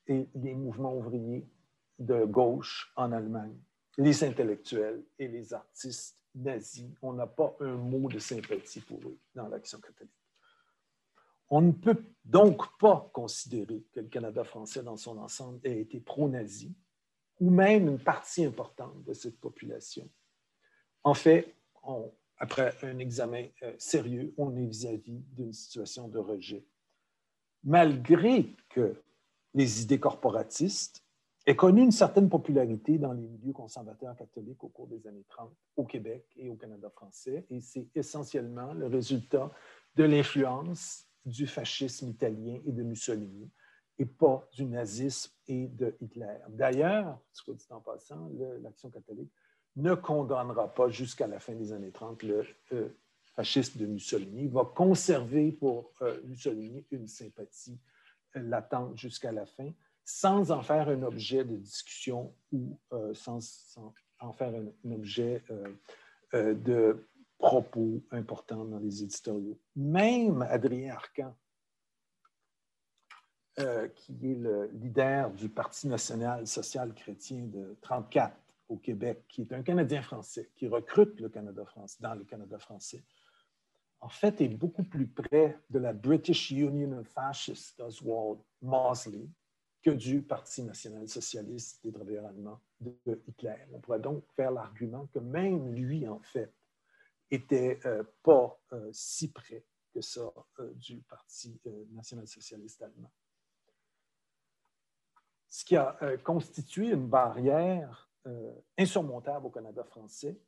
et 0.09 0.28
les 0.35 0.55
mouvements 0.55 0.96
ouvriers 0.96 1.48
de 2.00 2.24
gauche 2.24 2.92
en 2.96 3.12
Allemagne, 3.12 3.57
les 3.96 4.24
intellectuels 4.24 5.05
et 5.20 5.28
les 5.28 5.55
artistes 5.55 6.18
nazis. 6.35 6.90
On 7.00 7.12
n'a 7.12 7.28
pas 7.28 7.55
un 7.61 7.76
mot 7.76 8.09
de 8.09 8.18
sympathie 8.18 8.81
pour 8.81 8.98
eux 9.05 9.18
dans 9.37 9.46
l'action 9.46 9.78
catholique. 9.78 10.21
On 11.54 11.60
ne 11.60 11.72
peut 11.72 12.02
donc 12.24 12.62
pas 12.78 13.10
considérer 13.12 13.84
que 13.92 14.00
le 14.00 14.08
Canada 14.08 14.42
français 14.42 14.82
dans 14.82 14.96
son 14.96 15.18
ensemble 15.18 15.60
ait 15.64 15.80
été 15.82 16.00
pro-nazi, 16.00 16.74
ou 17.40 17.50
même 17.50 17.88
une 17.88 17.98
partie 17.98 18.46
importante 18.46 19.04
de 19.04 19.12
cette 19.12 19.38
population. 19.38 20.08
En 21.04 21.12
fait, 21.12 21.54
après 22.38 22.74
un 22.80 22.98
examen 22.98 23.48
euh, 23.62 23.74
sérieux, 23.76 24.32
on 24.38 24.56
est 24.56 24.64
vis-à-vis 24.64 25.18
d'une 25.34 25.52
situation 25.52 26.08
de 26.08 26.18
rejet. 26.18 26.64
Malgré 27.64 28.56
que 28.70 28.96
les 29.52 29.82
idées 29.82 30.00
corporatistes 30.00 31.04
aient 31.44 31.54
connu 31.54 31.82
une 31.82 31.92
certaine 31.92 32.30
popularité 32.30 32.96
dans 32.96 33.12
les 33.12 33.26
milieux 33.26 33.52
conservateurs 33.52 34.16
catholiques 34.16 34.64
au 34.64 34.68
cours 34.68 34.86
des 34.86 35.06
années 35.06 35.26
30 35.28 35.54
au 35.76 35.84
Québec 35.84 36.24
et 36.36 36.48
au 36.48 36.56
Canada 36.56 36.88
français, 36.88 37.44
et 37.50 37.60
c'est 37.60 37.88
essentiellement 37.94 38.72
le 38.72 38.86
résultat 38.86 39.50
de 39.96 40.04
l'influence 40.04 41.12
du 41.24 41.46
fascisme 41.46 42.08
italien 42.08 42.61
et 42.66 42.72
de 42.72 42.82
Mussolini, 42.82 43.50
et 43.98 44.06
pas 44.06 44.48
du 44.52 44.64
nazisme 44.64 45.32
et 45.46 45.68
de 45.68 45.94
Hitler. 46.00 46.38
D'ailleurs, 46.48 47.20
ce 47.32 47.50
dit 47.50 47.66
en 47.70 47.80
passant, 47.80 48.30
l'Action 48.62 48.90
catholique 48.90 49.30
ne 49.76 49.94
condamnera 49.94 50.72
pas 50.72 50.88
jusqu'à 50.88 51.26
la 51.26 51.38
fin 51.38 51.54
des 51.54 51.72
années 51.72 51.92
30 51.92 52.22
le 52.24 52.44
euh, 52.72 52.88
fascisme 53.35 53.78
de 53.78 53.87
Mussolini, 53.87 54.48
va 54.48 54.64
conserver 54.64 55.52
pour 55.52 55.92
euh, 56.02 56.20
Mussolini 56.24 56.85
une 56.90 57.06
sympathie 57.06 57.78
euh, 58.37 58.42
latente 58.42 58.98
jusqu'à 58.98 59.32
la 59.32 59.46
fin, 59.46 59.72
sans 60.04 60.50
en 60.50 60.62
faire 60.62 60.88
un 60.88 61.02
objet 61.02 61.44
de 61.44 61.56
discussion 61.56 62.35
ou 62.50 62.76
sans, 63.14 63.78
en 64.18 64.32
faire 64.32 64.52
un 64.52 64.90
objet 64.90 65.44
de 66.32 67.06
propos 67.42 68.00
importants 68.12 68.64
dans 68.64 68.78
les 68.78 69.02
éditoriaux. 69.02 69.59
Même 69.74 70.42
Adrien 70.42 70.94
Arcan, 70.94 71.35
euh, 73.59 73.88
qui 73.88 74.12
est 74.31 74.37
le 74.37 74.70
leader 74.72 75.33
du 75.33 75.48
Parti 75.48 75.88
national 75.88 76.46
social 76.46 76.94
chrétien 76.94 77.44
de 77.46 77.76
34 77.83 78.33
au 78.68 78.76
Québec, 78.76 79.24
qui 79.28 79.42
est 79.42 79.52
un 79.52 79.62
Canadien 79.62 80.02
français, 80.02 80.50
qui 80.55 80.68
recrute 80.68 81.20
le 81.20 81.28
Canada 81.28 81.64
-France, 81.64 82.00
dans 82.00 82.14
le 82.14 82.24
Canada 82.24 82.59
français, 82.59 83.02
en 84.00 84.09
fait 84.09 84.40
est 84.40 84.48
beaucoup 84.48 84.85
plus 84.85 85.09
près 85.09 85.59
de 85.68 85.81
la 85.81 85.92
British 85.92 86.52
Union 86.52 86.96
of 86.96 87.09
Fascists 87.09 87.76
d'Oswald 87.76 88.40
Mosley 88.62 89.26
que 89.83 89.90
du 89.90 90.22
Parti 90.22 90.62
national 90.62 91.09
socialiste 91.09 91.83
des 91.83 91.90
travailleurs 91.90 92.26
allemands 92.26 92.61
de 92.81 93.20
Hitler. 93.26 93.66
On 93.72 93.81
pourrait 93.81 94.00
donc 94.00 94.22
faire 94.37 94.52
l'argument 94.52 95.09
que 95.12 95.18
même 95.18 95.74
lui, 95.74 96.07
en 96.07 96.20
fait, 96.20 96.52
était 97.32 97.80
euh, 97.86 98.04
pas 98.22 98.60
euh, 98.72 98.90
si 98.92 99.32
près 99.32 99.64
que 99.92 100.00
ça 100.00 100.32
euh, 100.60 100.72
du 100.74 101.00
Parti 101.02 101.60
national-socialiste 101.90 102.82
allemand. 102.82 103.10
Ce 105.48 105.64
qui 105.64 105.76
a 105.76 105.98
constitué 106.24 106.92
une 106.92 107.08
barrière 107.08 108.10
insurmontable 108.78 109.46
au 109.46 109.50
Canada 109.50 109.84
français 109.84 110.40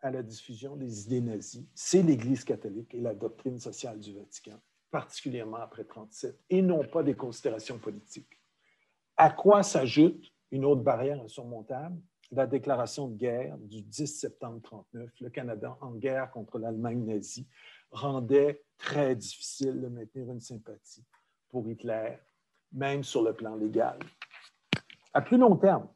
à 0.00 0.10
la 0.10 0.22
diffusion 0.22 0.76
des 0.76 1.04
idées 1.04 1.20
nazies, 1.20 1.68
c'est 1.74 2.02
l'Église 2.02 2.42
catholique 2.42 2.94
et 2.94 3.00
la 3.02 3.14
doctrine 3.14 3.58
sociale 3.58 4.00
du 4.00 4.16
Vatican, 4.16 4.58
particulièrement 4.90 5.58
après 5.58 5.82
1937, 5.82 6.42
et 6.48 6.62
non 6.62 6.82
pas 6.88 7.02
des 7.02 7.14
considérations 7.14 7.78
politiques. 7.78 8.40
À 9.14 9.30
quoi 9.30 9.62
s'ajoute 9.62 10.32
une 10.50 10.64
autre 10.64 10.80
barrière 10.80 11.20
insurmontable? 11.20 12.00
La 12.32 12.46
déclaration 12.46 13.08
de 13.08 13.16
guerre 13.16 13.58
du 13.58 13.82
10 13.82 14.06
septembre 14.06 14.60
1939, 14.62 15.10
le 15.20 15.30
Canada 15.30 15.76
en 15.80 15.92
guerre 15.92 16.30
contre 16.30 16.58
l'Allemagne 16.58 17.04
nazie, 17.04 17.46
rendait 17.90 18.62
très 18.78 19.16
difficile 19.16 19.80
de 19.80 19.88
maintenir 19.88 20.30
une 20.30 20.40
sympathie 20.40 21.04
pour 21.48 21.68
Hitler, 21.68 22.16
même 22.72 23.02
sur 23.02 23.22
le 23.22 23.32
plan 23.32 23.56
légal. 23.56 23.98
À 25.12 25.20
plus 25.20 25.38
long 25.38 25.56
terme, 25.56 25.88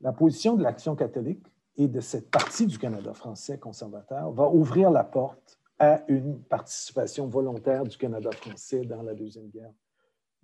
la 0.00 0.12
position 0.12 0.56
de 0.56 0.62
l'Action 0.62 0.94
catholique 0.94 1.44
et 1.76 1.88
de 1.88 2.00
cette 2.00 2.30
partie 2.30 2.66
du 2.66 2.78
Canada 2.78 3.12
français 3.12 3.58
conservateur 3.58 4.30
va 4.30 4.48
ouvrir 4.48 4.90
la 4.90 5.04
porte 5.04 5.58
à 5.78 6.04
une 6.08 6.42
participation 6.42 7.26
volontaire 7.26 7.84
du 7.84 7.96
Canada 7.96 8.30
français 8.30 8.84
dans 8.84 9.02
la 9.02 9.14
Deuxième 9.14 9.48
Guerre 9.48 9.72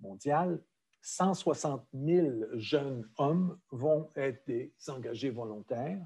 mondiale 0.01 0.59
160 1.07 1.87
000 1.93 2.27
jeunes 2.55 3.09
hommes 3.17 3.57
vont 3.71 4.09
être 4.17 4.51
engagés 4.89 5.29
volontaires 5.29 6.05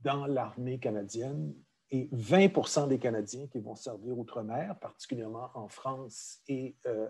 dans 0.00 0.26
l'armée 0.26 0.78
canadienne 0.78 1.54
et 1.90 2.10
20% 2.12 2.86
des 2.88 2.98
Canadiens 2.98 3.46
qui 3.46 3.60
vont 3.60 3.74
servir 3.74 4.18
outre-mer, 4.18 4.78
particulièrement 4.78 5.48
en 5.54 5.68
France 5.68 6.42
et 6.48 6.76
euh, 6.84 7.08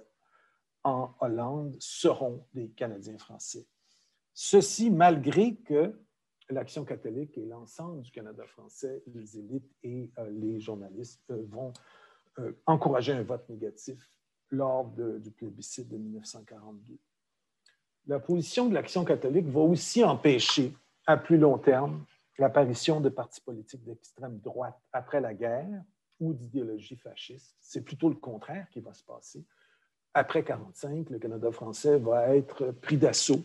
en 0.84 1.16
Hollande, 1.18 1.76
seront 1.80 2.46
des 2.54 2.70
Canadiens 2.70 3.18
français. 3.18 3.66
Ceci 4.32 4.88
malgré 4.88 5.56
que 5.56 5.98
l'Action 6.48 6.84
catholique 6.84 7.36
et 7.36 7.44
l'ensemble 7.44 8.02
du 8.02 8.12
Canada 8.12 8.46
français, 8.46 9.02
les 9.08 9.36
élites 9.36 9.74
et 9.82 10.12
euh, 10.18 10.30
les 10.30 10.60
journalistes 10.60 11.28
euh, 11.30 11.44
vont 11.48 11.72
encourager 12.66 13.12
un 13.12 13.22
vote 13.24 13.48
négatif 13.48 13.98
lors 14.50 14.86
du 14.86 15.30
plébiscite 15.32 15.88
de 15.88 15.96
1942 15.96 17.00
la 18.06 18.18
position 18.18 18.68
de 18.68 18.74
l'Action 18.74 19.04
catholique 19.04 19.46
va 19.46 19.60
aussi 19.60 20.04
empêcher, 20.04 20.72
à 21.06 21.16
plus 21.16 21.38
long 21.38 21.58
terme, 21.58 22.04
l'apparition 22.38 23.00
de 23.00 23.08
partis 23.08 23.40
politiques 23.40 23.84
d'extrême 23.84 24.38
droite 24.38 24.78
après 24.92 25.20
la 25.20 25.34
guerre 25.34 25.82
ou 26.20 26.32
d'idéologie 26.32 26.96
fasciste. 26.96 27.56
C'est 27.60 27.82
plutôt 27.82 28.08
le 28.08 28.16
contraire 28.16 28.68
qui 28.70 28.80
va 28.80 28.92
se 28.92 29.04
passer. 29.04 29.44
Après 30.14 30.40
1945, 30.40 31.10
le 31.10 31.18
Canada 31.18 31.50
français 31.50 31.98
va 31.98 32.34
être 32.34 32.70
pris 32.72 32.96
d'assaut 32.96 33.42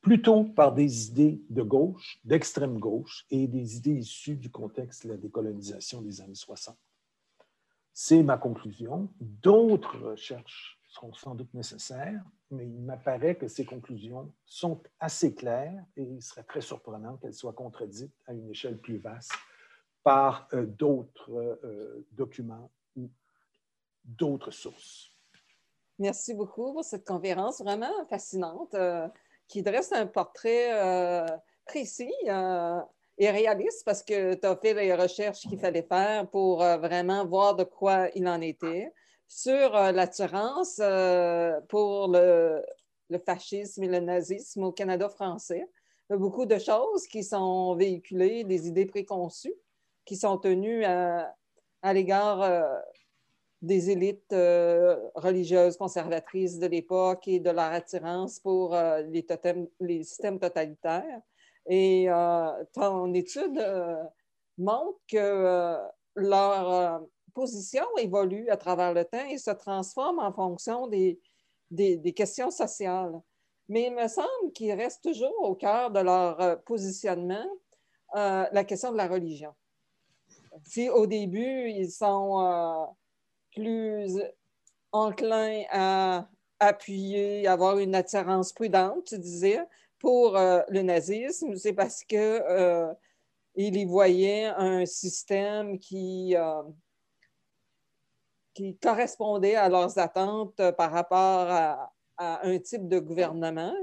plutôt 0.00 0.44
par 0.44 0.74
des 0.74 1.08
idées 1.08 1.40
de 1.48 1.62
gauche, 1.62 2.18
d'extrême 2.24 2.78
gauche 2.78 3.24
et 3.30 3.46
des 3.46 3.78
idées 3.78 3.94
issues 3.94 4.36
du 4.36 4.50
contexte 4.50 5.06
de 5.06 5.12
la 5.12 5.16
décolonisation 5.16 6.02
des 6.02 6.20
années 6.20 6.34
60. 6.34 6.76
C'est 7.94 8.22
ma 8.22 8.36
conclusion. 8.36 9.08
D'autres 9.18 9.98
recherches 9.98 10.78
seront 10.94 11.12
sans 11.12 11.34
doute 11.34 11.52
nécessaires, 11.54 12.22
mais 12.50 12.66
il 12.66 12.80
m'apparaît 12.80 13.34
que 13.34 13.48
ces 13.48 13.64
conclusions 13.64 14.32
sont 14.44 14.80
assez 15.00 15.34
claires 15.34 15.84
et 15.96 16.02
il 16.02 16.22
serait 16.22 16.44
très 16.44 16.60
surprenant 16.60 17.16
qu'elles 17.16 17.34
soient 17.34 17.52
contredites 17.52 18.14
à 18.26 18.32
une 18.32 18.48
échelle 18.48 18.78
plus 18.78 18.98
vaste 18.98 19.32
par 20.04 20.48
euh, 20.52 20.66
d'autres 20.66 21.32
euh, 21.32 22.06
documents 22.12 22.70
ou 22.96 23.10
d'autres 24.04 24.52
sources. 24.52 25.10
Merci 25.98 26.32
beaucoup 26.32 26.72
pour 26.72 26.84
cette 26.84 27.06
conférence 27.06 27.60
vraiment 27.60 28.06
fascinante 28.08 28.74
euh, 28.74 29.08
qui 29.48 29.62
dresse 29.62 29.92
un 29.92 30.06
portrait 30.06 30.70
précis 31.66 32.14
et 33.18 33.30
réaliste 33.30 33.84
parce 33.84 34.02
que 34.02 34.34
tu 34.34 34.46
as 34.46 34.56
fait 34.56 34.74
les 34.74 34.94
recherches 34.94 35.40
qu'il 35.40 35.58
fallait 35.58 35.82
faire 35.82 36.28
pour 36.30 36.58
vraiment 36.58 37.26
voir 37.26 37.54
de 37.54 37.64
quoi 37.64 38.08
il 38.14 38.26
en 38.26 38.40
était 38.40 38.92
sur 39.28 39.74
euh, 39.74 39.92
l'attirance 39.92 40.78
euh, 40.80 41.60
pour 41.68 42.08
le, 42.08 42.62
fascisme 43.24 43.84
et 43.84 43.88
le 43.88 44.00
nazisme 44.00 44.64
au 44.64 44.72
Canada 44.72 45.08
français. 45.08 45.68
Il 46.08 46.12
y 46.12 46.16
a 46.16 46.18
beaucoup 46.18 46.46
de 46.46 46.58
choses 46.58 47.06
qui 47.06 47.22
sont 47.22 47.74
véhiculées, 47.76 48.44
des 48.44 48.66
idées 48.66 48.86
préconçues 48.86 49.54
qui 50.04 50.16
sont 50.16 50.36
tenues 50.36 50.84
à, 50.84 51.32
l'égard 51.94 52.42
euh, 52.42 52.62
des 53.62 53.90
élites 53.90 54.34
religieuses 55.14 55.78
conservatrices 55.78 56.58
de 56.58 56.66
l'époque 56.66 57.26
et 57.28 57.40
de 57.40 57.50
leur 57.50 57.72
attirance 57.72 58.38
pour 58.40 58.76
les, 58.76 59.26
les 59.80 60.02
systèmes 60.02 60.38
totalitaires. 60.38 61.22
Et 61.66 62.08
ton 62.74 63.14
étude 63.14 63.58
montre 64.58 65.00
que 65.08 65.78
leur 66.14 67.00
position 67.34 67.84
évolue 67.98 68.48
à 68.48 68.56
travers 68.56 68.94
le 68.94 69.04
temps 69.04 69.26
et 69.30 69.38
se 69.38 69.50
transforme 69.50 70.18
en 70.18 70.32
fonction 70.32 70.86
des, 70.86 71.20
des, 71.70 72.12
questions 72.12 72.50
sociales. 72.50 73.20
Mais 73.68 73.88
il 73.88 73.94
me 73.94 74.08
semble 74.08 74.52
qu'il 74.54 74.72
reste 74.72 75.02
toujours 75.02 75.34
au 75.42 75.54
cœur 75.54 75.90
de 75.90 76.00
leur 76.00 76.62
positionnement 76.64 77.46
la 78.14 78.64
question 78.64 78.92
de 78.92 78.96
la 78.96 79.08
religion. 79.08 79.52
Si 80.64 80.88
au 80.88 81.06
début, 81.06 81.70
ils 81.70 81.90
sont 81.90 82.94
plus 83.54 84.22
enclins 84.92 85.64
à 85.70 86.28
appuyer, 86.60 87.46
avoir 87.46 87.78
une 87.78 87.94
attirance 87.94 88.52
prudente, 88.52 89.04
tu 89.06 89.18
disais, 89.18 89.60
pour 89.98 90.36
euh, 90.36 90.60
le 90.68 90.82
nazisme, 90.82 91.56
c'est 91.56 91.72
parce 91.72 92.04
que 92.04 92.16
euh, 92.16 92.92
y 93.56 93.84
voyaient 93.84 94.44
un 94.44 94.84
système 94.86 95.78
qui, 95.78 96.36
euh, 96.36 96.62
qui 98.54 98.76
correspondait 98.78 99.56
à 99.56 99.68
leurs 99.68 99.98
attentes 99.98 100.62
par 100.78 100.92
rapport 100.92 101.48
à, 101.50 101.90
un 102.16 102.58
type 102.60 102.86
de 102.86 103.00
gouvernement. 103.00 103.74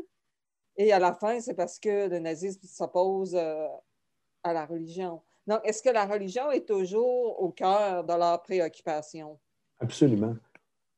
Et 0.78 0.94
à 0.94 1.00
la 1.00 1.14
fin, 1.14 1.42
c'est 1.42 1.54
parce 1.54 1.78
que 1.78 2.08
le 2.08 2.20
nazisme 2.20 2.66
s'oppose 2.66 3.36
à 3.36 4.54
la 4.54 4.66
religion. 4.66 5.22
Donc, 5.48 5.60
est-ce 5.66 5.84
que 5.84 5.90
la 5.90 6.06
religion 6.06 6.50
est 6.52 6.68
toujours 6.68 7.42
au 7.42 7.50
cœur 7.50 8.04
de 8.04 8.14
leurs 8.14 8.42
préoccupations? 8.42 9.40
Absolument. 9.80 10.36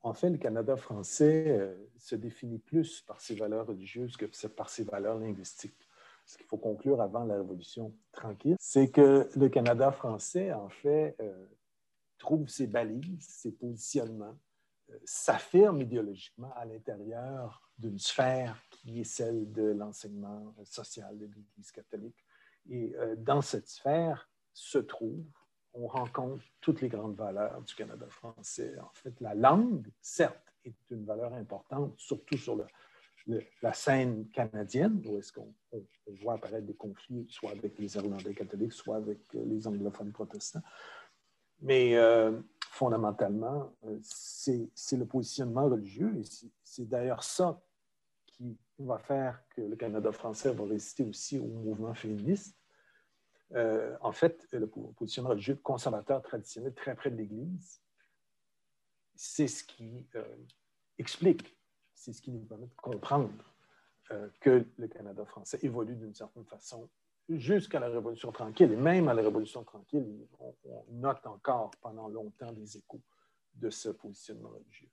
En 0.02 0.14
fait, 0.14 0.30
le 0.30 0.38
Canada 0.38 0.76
français 0.76 1.46
euh, 1.48 1.76
se 1.98 2.16
définit 2.16 2.60
plus 2.60 3.02
par 3.02 3.22
ses 3.22 3.36
valeurs 3.36 3.66
religieuses 3.66 4.18
que 4.18 4.26
par 4.48 4.70
ses 4.70 4.84
valeurs 4.84 5.18
linguistiques. 5.18 5.90
Ce 6.26 6.38
qu'il 6.38 6.46
faut 6.46 6.58
conclure 6.58 7.02
avant 7.02 7.24
la 7.24 7.36
Révolution 7.36 7.94
tranquille, 8.12 8.56
c'est 8.60 8.90
que 8.90 9.30
le 9.36 9.50
Canada 9.50 9.92
français, 9.92 10.52
en 10.52 10.70
fait, 10.70 11.16
euh, 11.22 11.46
trouve 12.18 12.47
ses 12.47 12.68
balises, 12.68 13.28
ses 13.28 13.51
positionnements, 13.51 14.38
euh, 14.89 14.97
s'affirme 15.05 15.82
idéologiquement 15.82 16.53
à 16.55 16.66
l'intérieur 16.66 17.70
d'une 17.78 17.99
sphère 17.99 18.61
qui 18.70 19.01
est 19.01 19.05
celle 19.05 19.51
de 19.51 19.64
l'enseignement 19.64 20.53
social 20.64 21.18
de 21.18 21.26
l'Église 21.26 21.72
catholique. 21.72 22.26
Et 22.70 22.95
dans 23.18 23.41
cette 23.41 23.68
sphère 23.68 24.30
se 24.53 24.78
trouve 24.78 25.26
on 25.74 25.88
rencontre 25.88 26.43
toutes 26.61 26.82
les 26.82 26.89
grandes 26.89 27.16
valeurs 27.16 27.61
du 27.61 27.74
Canada 27.74 28.05
français. 28.09 28.76
En 28.80 28.91
fait, 28.93 29.20
la 29.22 29.34
langue, 29.34 29.88
certes, 30.01 30.53
est 30.66 30.76
une 30.91 31.05
valeur 31.05 31.34
importante, 31.34 31.93
surtout 31.97 32.38
sur 32.38 32.57
la 33.61 33.74
scène 33.74 34.30
canadienne, 34.30 35.01
où 35.05 35.18
est-ce 35.18 35.34
qu'on 35.34 35.53
voit 36.22 36.36
apparaître 36.36 36.66
des 36.66 36.76
conflits, 36.76 37.26
soit 37.30 37.51
avec 37.51 37.78
les 37.80 37.95
Irlandais 37.95 38.34
catholiques, 38.34 38.74
soit 38.74 38.97
avec 38.97 39.20
euh, 39.36 39.43
les 39.45 39.66
anglophones 39.68 40.11
protestants. 40.11 40.61
Mais 41.64 41.95
euh, 41.95 42.41
fondamentalement, 42.72 43.74
euh, 43.86 43.97
c'est 44.01 44.97
le 44.97 45.05
positionnement 45.05 45.70
religieux, 45.70 46.14
et 46.20 46.24
c'est 46.61 46.88
d'ailleurs 46.89 47.24
ça 47.24 47.61
qui 48.28 48.57
va 48.80 48.97
faire 48.97 49.41
que 49.55 49.61
le 49.61 49.76
Canada 49.78 50.11
français 50.11 50.53
va 50.53 50.66
résister 50.66 51.05
aussi 51.05 51.39
au 51.39 51.45
mouvement 51.45 51.93
féministe. 51.93 52.57
Euh, 53.53 53.95
en 54.01 54.11
fait, 54.11 54.45
le 54.51 54.68
positionnement 54.68 55.30
religieux 55.30 55.55
conservateur 55.55 56.22
traditionnel 56.22 56.74
très 56.74 56.95
près 56.95 57.11
de 57.11 57.16
l'Église, 57.16 57.82
c'est 59.16 59.47
ce 59.47 59.64
qui 59.64 60.05
explique, 60.97 61.57
c'est 61.93 62.11
ce 62.11 62.22
qui 62.22 62.32
nous 62.32 62.41
permet 62.41 62.68
de 62.68 62.76
comprendre 62.76 63.32
que 64.41 64.66
le 64.78 64.88
Canada 64.88 65.24
français 65.24 65.59
évolue 65.61 65.95
d'une 65.95 66.14
certaine 66.14 66.45
façon 66.45 66.89
jusqu'à 67.30 67.80
la 67.80 67.88
Révolution 67.88 68.32
tranquille. 68.32 68.72
Et 68.72 68.78
même 68.78 69.08
à 69.08 69.14
la 69.14 69.22
Révolution 69.22 69.64
tranquille, 69.64 70.06
on, 70.40 70.54
note 70.92 71.26
encore 71.26 71.72
pendant 71.82 72.08
longtemps 72.08 72.52
des 72.52 72.78
échos 72.78 73.02
de 73.56 73.70
ce 73.70 73.90
positionnement 73.90 74.50
religieux. 74.50 74.90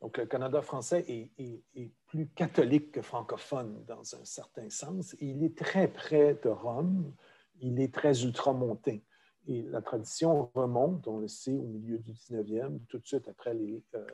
Donc, 0.00 0.18
le 0.18 0.26
Canada 0.26 0.60
français 0.60 1.04
est, 1.08 1.92
plus 2.06 2.28
catholique 2.28 2.92
que 2.92 3.02
francophone 3.02 3.84
dans 3.86 4.14
un 4.14 4.24
certain 4.24 4.68
sens. 4.68 5.16
Il 5.20 5.42
est 5.42 5.56
très 5.56 5.88
près 5.88 6.34
de 6.34 6.48
Rome 6.48 7.14
il 7.60 7.80
est 7.80 7.92
très 7.92 8.22
ultramontain. 8.22 8.98
Et 9.46 9.62
la 9.62 9.80
tradition 9.80 10.50
remonte, 10.54 11.06
on 11.06 11.18
le 11.18 11.28
sait, 11.28 11.56
au 11.56 11.66
milieu 11.66 11.98
du 11.98 12.12
19e, 12.12 12.80
tout 12.86 12.98
de 12.98 13.06
suite 13.06 13.28
après 13.28 13.54
les 13.54 13.82
euh, 13.94 14.06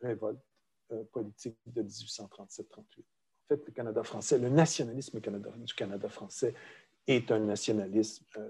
révoltes 0.00 0.38
euh, 0.92 1.02
politiques 1.12 1.58
de 1.66 1.82
1837-38. 1.82 2.64
Fait, 3.56 3.66
le 3.66 3.72
Canada 3.72 4.02
français, 4.02 4.38
le 4.38 4.48
nationalisme 4.48 5.20
du 5.20 5.74
Canada 5.74 6.08
français 6.08 6.54
est 7.06 7.30
un 7.30 7.40
nationalisme 7.40 8.24
euh, 8.36 8.48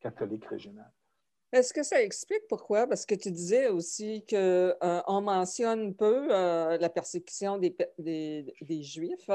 catholique 0.00 0.44
régional. 0.44 0.90
Est-ce 1.52 1.72
que 1.72 1.82
ça 1.82 2.02
explique 2.02 2.46
pourquoi? 2.48 2.86
Parce 2.86 3.06
que 3.06 3.14
tu 3.14 3.30
disais 3.30 3.68
aussi 3.68 4.24
qu'on 4.28 5.20
mentionne 5.20 5.94
peu 5.94 6.28
la 6.28 6.88
persécution 6.88 7.56
des, 7.56 8.82
Juifs 8.82 9.30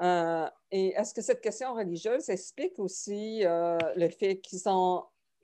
euh, 0.00 0.48
et 0.72 0.88
est-ce 0.88 1.14
que 1.14 1.22
cette 1.22 1.40
question 1.40 1.74
religieuse 1.74 2.28
explique 2.28 2.78
aussi 2.78 3.44
euh, 3.44 3.78
le 3.96 4.08
fait 4.08 4.38
qu'ils 4.38 4.62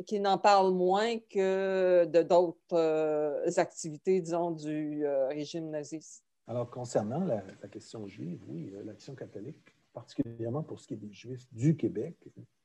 qu'ils 0.07 0.22
n'en 0.22 0.39
parlent 0.39 0.72
moins 0.72 1.18
que 1.18 2.07
de 2.07 2.22
d'autres 2.22 2.59
euh, 2.72 3.47
activités, 3.59 4.20
disons, 4.20 4.51
du 4.51 5.07
régime 5.28 5.70
naziste? 5.70 6.24
Alors, 6.51 6.69
concernant 6.69 7.25
la, 7.25 7.43
question 7.69 8.09
juive, 8.09 8.43
oui, 8.49 8.73
l'action 8.85 9.15
catholique, 9.15 9.73
particulièrement 9.93 10.65
pour 10.65 10.81
ce 10.81 10.89
qui 10.89 10.95
est 10.95 10.97
des 10.97 11.13
Juifs 11.13 11.47
du 11.53 11.77
Québec 11.77 12.17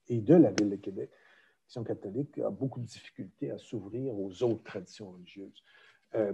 et 0.07 0.21
de 0.21 0.33
la 0.33 0.49
ville 0.49 0.71
de 0.71 0.75
Québec, 0.77 1.11
l'action 1.61 1.83
catholique 1.83 2.39
a 2.39 2.49
beaucoup 2.49 2.79
de 2.79 2.87
difficultés 2.87 3.51
à 3.51 3.59
s'ouvrir 3.59 4.17
aux 4.17 4.41
autres 4.41 4.63
traditions 4.63 5.11
religieuses, 5.11 5.63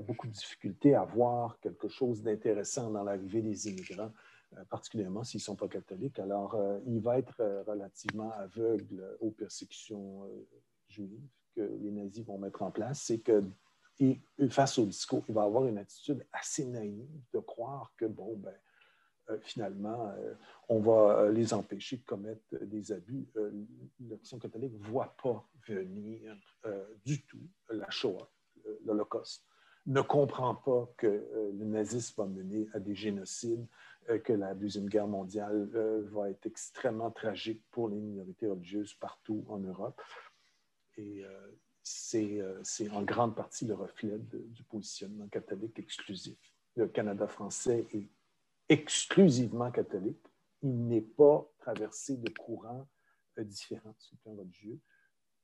beaucoup 0.07 0.27
de 0.27 0.31
difficultés 0.31 0.95
à 0.95 1.03
voir 1.03 1.59
quelque 1.59 1.89
chose 1.89 2.23
d'intéressant 2.23 2.89
dans 2.89 3.03
l'arrivée 3.03 3.41
des 3.41 3.67
immigrants 3.67 4.13
euh, 4.57 4.63
particulièrement 4.69 5.25
s'ils 5.25 5.39
ne 5.39 5.43
sont 5.43 5.55
pas 5.57 5.67
catholiques. 5.67 6.19
Alors, 6.19 6.55
euh, 6.55 6.79
il 6.85 7.01
va 7.01 7.17
être 7.17 7.41
euh, 7.41 7.63
relativement 7.63 8.31
aveugle 8.31 9.17
aux 9.19 9.31
persécutions 9.31 10.25
juives 10.87 11.27
que 11.53 11.61
les 11.81 11.91
nazis 11.91 12.25
vont 12.25 12.37
mettre 12.37 12.61
en 12.61 12.71
place. 12.71 13.01
C'est 13.01 13.19
que 13.19 13.43
et 14.01 14.49
face 14.49 14.77
au 14.79 14.85
discours, 14.85 15.23
il 15.29 15.35
va 15.35 15.43
avoir 15.43 15.65
une 15.67 15.77
attitude 15.77 16.25
assez 16.33 16.65
naïve 16.65 17.07
de 17.33 17.39
croire 17.39 17.93
que, 17.97 18.05
bon, 18.05 18.35
ben, 18.37 18.53
finalement, 19.41 20.13
on 20.67 20.81
va 20.81 21.29
les 21.29 21.53
empêcher 21.53 21.97
de 21.97 22.03
commettre 22.03 22.43
des 22.63 22.91
abus. 22.91 23.29
L'Action 23.99 24.39
catholique 24.39 24.73
ne 24.73 24.87
voit 24.89 25.15
pas 25.21 25.47
venir 25.67 26.35
du 27.05 27.23
tout 27.25 27.47
la 27.69 27.89
Shoah, 27.89 28.29
l'Holocauste, 28.83 29.45
ne 29.85 30.01
comprend 30.01 30.55
pas 30.55 30.91
que 30.97 31.51
le 31.53 31.65
nazisme 31.65 32.23
va 32.23 32.27
mener 32.27 32.67
à 32.73 32.79
des 32.79 32.95
génocides, 32.95 33.67
euh, 34.09 34.17
que 34.17 34.33
la 34.33 34.55
Deuxième 34.55 34.87
Guerre 34.87 35.07
mondiale 35.07 35.69
euh, 35.75 36.01
va 36.11 36.29
être 36.29 36.45
extrêmement 36.47 37.11
tragique 37.11 37.63
pour 37.69 37.87
les 37.87 37.99
minorités 37.99 38.47
religieuses 38.47 38.95
partout 38.95 39.45
en 39.47 39.59
Europe. 39.59 40.01
Et 40.97 41.23
euh, 41.23 41.51
c'est 41.83 42.89
en 42.91 43.03
grande 43.03 43.35
partie 43.35 43.65
le 43.65 43.73
reflet 43.73 44.17
du 44.19 44.63
positionnement 44.63 45.27
catholique 45.27 45.79
exclusif. 45.79 46.37
Le 46.75 46.87
Canada 46.87 47.27
français 47.27 47.85
est 47.93 48.09
exclusivement 48.69 49.71
catholique. 49.71 50.25
Il 50.61 50.87
n'est 50.87 51.01
pas 51.01 51.45
traversé 51.59 52.17
de 52.17 52.29
courants 52.29 52.87
différents 53.43 53.95
sur 53.97 54.15
le 54.15 54.19
plan 54.21 54.41
religieux, 54.41 54.79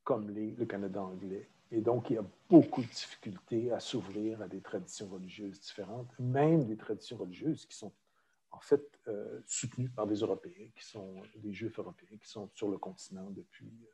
comme 0.03 0.29
le 0.29 0.65
Canada 0.65 1.01
anglais. 1.01 1.49
Et 1.71 1.81
donc, 1.81 2.09
il 2.09 2.13
y 2.13 2.17
a 2.17 2.25
beaucoup 2.49 2.81
de 2.81 2.87
difficultés 2.87 3.71
à 3.71 3.79
s'ouvrir 3.79 4.41
à 4.41 4.47
des 4.47 4.61
traditions 4.61 5.07
religieuses 5.09 5.59
différentes, 5.59 6.07
même 6.19 6.65
des 6.65 6.77
traditions 6.77 7.17
religieuses 7.17 7.65
qui 7.65 7.75
sont 7.75 7.91
en 8.51 8.59
fait 8.61 8.81
euh, 9.07 9.41
soutenus 9.45 9.91
par 9.93 10.07
des 10.07 10.15
Européens, 10.15 10.69
qui 10.75 10.85
sont 10.85 11.21
des 11.35 11.53
Juifs 11.53 11.77
européens, 11.77 12.17
qui 12.17 12.29
sont 12.29 12.49
sur 12.53 12.69
le 12.69 12.77
continent 12.77 13.29
depuis 13.31 13.67
euh, 13.67 13.91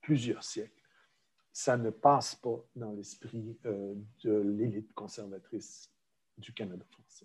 plusieurs 0.00 0.44
siècles. 0.44 0.85
Ça 1.58 1.78
ne 1.78 1.88
passe 1.88 2.34
pas 2.34 2.62
dans 2.74 2.92
l'esprit 2.92 3.56
euh, 3.64 3.94
de 4.22 4.40
l'élite 4.40 4.92
conservatrice 4.92 5.90
du 6.36 6.52
Canada 6.52 6.84
français. 6.90 7.24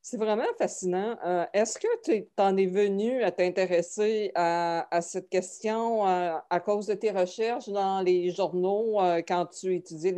C'est 0.00 0.16
vraiment 0.16 0.48
fascinant. 0.56 1.18
Est-ce 1.52 1.78
que 1.78 2.02
tu 2.02 2.26
en 2.38 2.56
es 2.56 2.64
venu 2.64 3.22
à 3.22 3.30
t'intéresser 3.30 4.32
à, 4.34 5.00
cette 5.02 5.28
question 5.28 6.06
à 6.06 6.60
cause 6.64 6.86
de 6.86 6.94
tes 6.94 7.10
recherches 7.10 7.68
dans 7.68 8.00
les 8.00 8.30
journaux 8.30 8.98
quand 9.28 9.46
tu 9.46 9.76
étudiais 9.76 10.12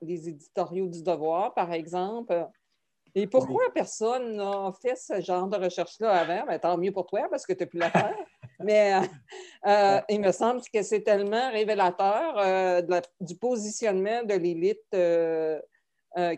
les 0.00 0.28
éditoriaux 0.28 0.86
du 0.86 1.02
devoir, 1.02 1.52
par 1.52 1.72
exemple? 1.72 2.48
Et 3.20 3.26
pourquoi 3.26 3.64
personne 3.74 4.36
n'a 4.36 4.72
fait 4.80 4.94
ce 4.94 5.20
genre 5.20 5.48
de 5.48 5.56
recherche-là 5.56 6.12
avant? 6.12 6.46
Ben, 6.46 6.58
tant 6.60 6.78
mieux 6.78 6.92
pour 6.92 7.06
toi 7.06 7.26
parce 7.28 7.44
que 7.44 7.52
tu 7.52 7.64
n'as 7.64 7.66
plus 7.66 7.78
la 7.80 7.90
faire. 7.90 8.16
Mais 8.60 8.94
euh, 8.94 9.06
euh, 9.66 10.00
il 10.08 10.20
me 10.20 10.30
semble 10.30 10.60
que 10.72 10.82
c'est 10.82 11.02
tellement 11.02 11.50
révélateur 11.50 12.38
euh, 12.38 13.00
du 13.20 13.36
positionnement 13.36 14.22
de 14.22 14.34
l'élite 14.34 14.86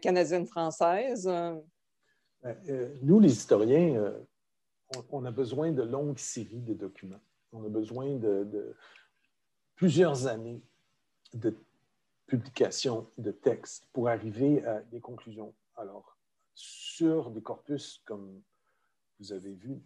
canadienne-française. 0.01 1.27
Ben, 2.43 2.57
nous, 3.03 3.21
les 3.21 3.33
historiens, 3.33 4.15
on, 5.11 5.25
a 5.27 5.31
besoin 5.31 5.73
de 5.73 5.83
longues 5.83 6.19
séries 6.19 6.63
de 6.63 6.73
documents. 6.73 7.21
On 7.53 7.63
a 7.65 7.69
besoin 7.69 8.17
de, 8.17 8.75
plusieurs 9.77 10.27
années 10.27 10.63
de 11.35 11.55
publication 12.27 13.07
de 13.19 13.33
textes 13.33 13.87
pour 13.93 14.09
arriver 14.09 14.65
à 14.65 14.81
des 14.81 15.01
conclusions. 15.01 15.55
Alors, 15.77 16.20
sur 16.55 17.31
des 17.31 17.43
corpus, 17.43 18.03
comme 18.05 18.43
vous 19.19 19.33
avez 19.33 19.53
vu, 19.53 19.83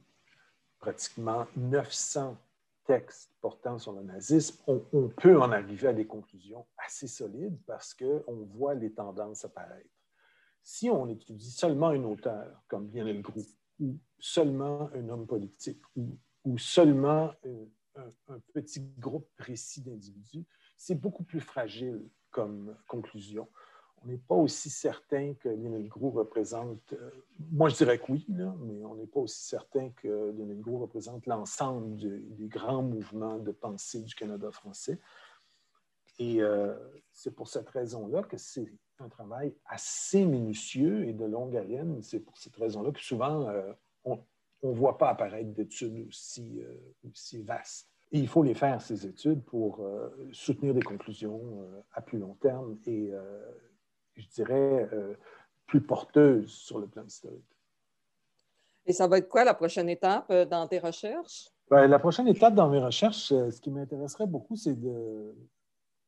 pratiquement 0.78 1.46
900 1.56 2.36
textes 2.84 3.32
portant 3.40 3.78
sur 3.78 3.92
le 3.92 4.02
nazisme, 4.02 4.62
on, 4.66 5.08
peut 5.08 5.40
en 5.40 5.50
arriver 5.52 5.88
à 5.88 5.92
des 5.92 6.06
conclusions 6.06 6.66
assez 6.76 7.08
solides 7.08 7.58
parce 7.66 7.94
qu'on 7.94 8.44
voit 8.44 8.74
les 8.74 8.92
tendances 8.92 9.44
apparaître. 9.44 9.88
Si 10.62 10.90
on 10.90 11.08
étudie 11.08 11.50
seulement 11.50 11.88
un 11.88 12.04
auteur, 12.04 12.62
comme 12.68 12.90
Lionel 12.92 13.22
Groux, 13.22 13.46
ou 13.80 13.98
seulement 14.18 14.90
un 14.94 15.08
homme 15.08 15.26
politique, 15.26 15.82
ou, 15.96 16.58
seulement 16.58 17.32
un, 17.96 18.12
un, 18.28 18.38
petit 18.52 18.80
groupe 18.98 19.28
précis 19.36 19.80
d'individus, 19.82 20.44
c'est 20.76 20.94
beaucoup 20.94 21.24
plus 21.24 21.40
fragile 21.40 22.08
comme 22.30 22.76
conclusion 22.86 23.48
on 24.05 24.09
n'est 24.11 24.18
pas 24.18 24.34
aussi 24.34 24.70
certain 24.70 25.34
que 25.34 25.48
Lionel 25.48 25.88
Gros 25.88 26.11
représente, 26.11 26.92
euh, 26.92 27.11
moi 27.52 27.68
je 27.68 27.76
dirais 27.76 27.98
que 27.98 28.12
oui, 28.12 28.26
mais 28.28 28.84
on 28.84 28.94
n'est 28.94 29.07
pas 29.07 29.20
aussi 29.20 29.42
certain 29.42 29.90
que 29.90 30.32
Lionel 30.36 30.61
Gros 30.61 30.78
représente 30.78 31.26
l'ensemble 31.26 31.96
des 31.96 32.48
grands 32.48 32.82
mouvements 32.82 33.38
de 33.38 33.52
pensée 33.52 34.02
du 34.02 34.14
Canada 34.14 34.50
français. 34.50 34.98
Et 36.18 36.42
euh, 36.42 36.74
c'est 37.12 37.34
pour 37.34 37.48
cette 37.48 37.68
raison-là 37.70 38.22
que 38.22 38.36
c'est 38.36 38.70
un 38.98 39.09
travail 39.09 39.55
assez 39.66 40.24
minutieux 40.24 41.09
et 41.09 41.12
de 41.12 41.24
longue 41.24 41.57
haleine. 41.57 42.02
C'est 42.02 42.20
pour 42.20 42.36
cette 42.36 42.55
raison-là 42.57 42.92
que 42.92 43.00
souvent, 43.00 43.48
euh, 43.48 43.72
on 44.05 44.20
ne 44.62 44.74
voit 44.74 44.98
pas 44.98 45.11
apparaître 45.11 45.50
d'études 45.50 46.07
aussi, 46.07 46.62
aussi 47.05 47.42
vastes. 47.42 47.90
Et 48.12 48.18
il 48.18 48.28
faut 48.28 48.42
les 48.42 48.55
faire, 48.55 48.80
ces 48.80 49.07
études, 49.07 49.42
pour 49.42 49.84
soutenir 50.32 50.72
des 50.72 50.82
conclusions 50.82 51.66
à 51.92 52.00
plus 52.00 52.18
long 52.18 52.34
terme 52.34 52.78
et 52.86 53.12
je 54.16 54.28
dirais, 54.28 54.88
euh, 54.92 55.14
plus 55.66 55.80
porteuse 55.80 56.50
sur 56.50 56.78
le 56.78 56.86
plan 56.86 57.04
historique. 57.04 57.44
Et 58.86 58.92
ça 58.92 59.06
va 59.06 59.18
être 59.18 59.28
quoi 59.28 59.44
la 59.44 59.54
prochaine 59.54 59.88
étape 59.88 60.30
euh, 60.30 60.44
dans 60.44 60.66
tes 60.68 60.78
recherches? 60.78 61.48
Ben, 61.70 61.86
la 61.86 61.98
prochaine 61.98 62.28
étape 62.28 62.54
dans 62.54 62.68
mes 62.68 62.80
recherches, 62.80 63.32
euh, 63.32 63.50
ce 63.50 63.60
qui 63.60 63.70
m'intéresserait 63.70 64.26
beaucoup, 64.26 64.56
c'est 64.56 64.76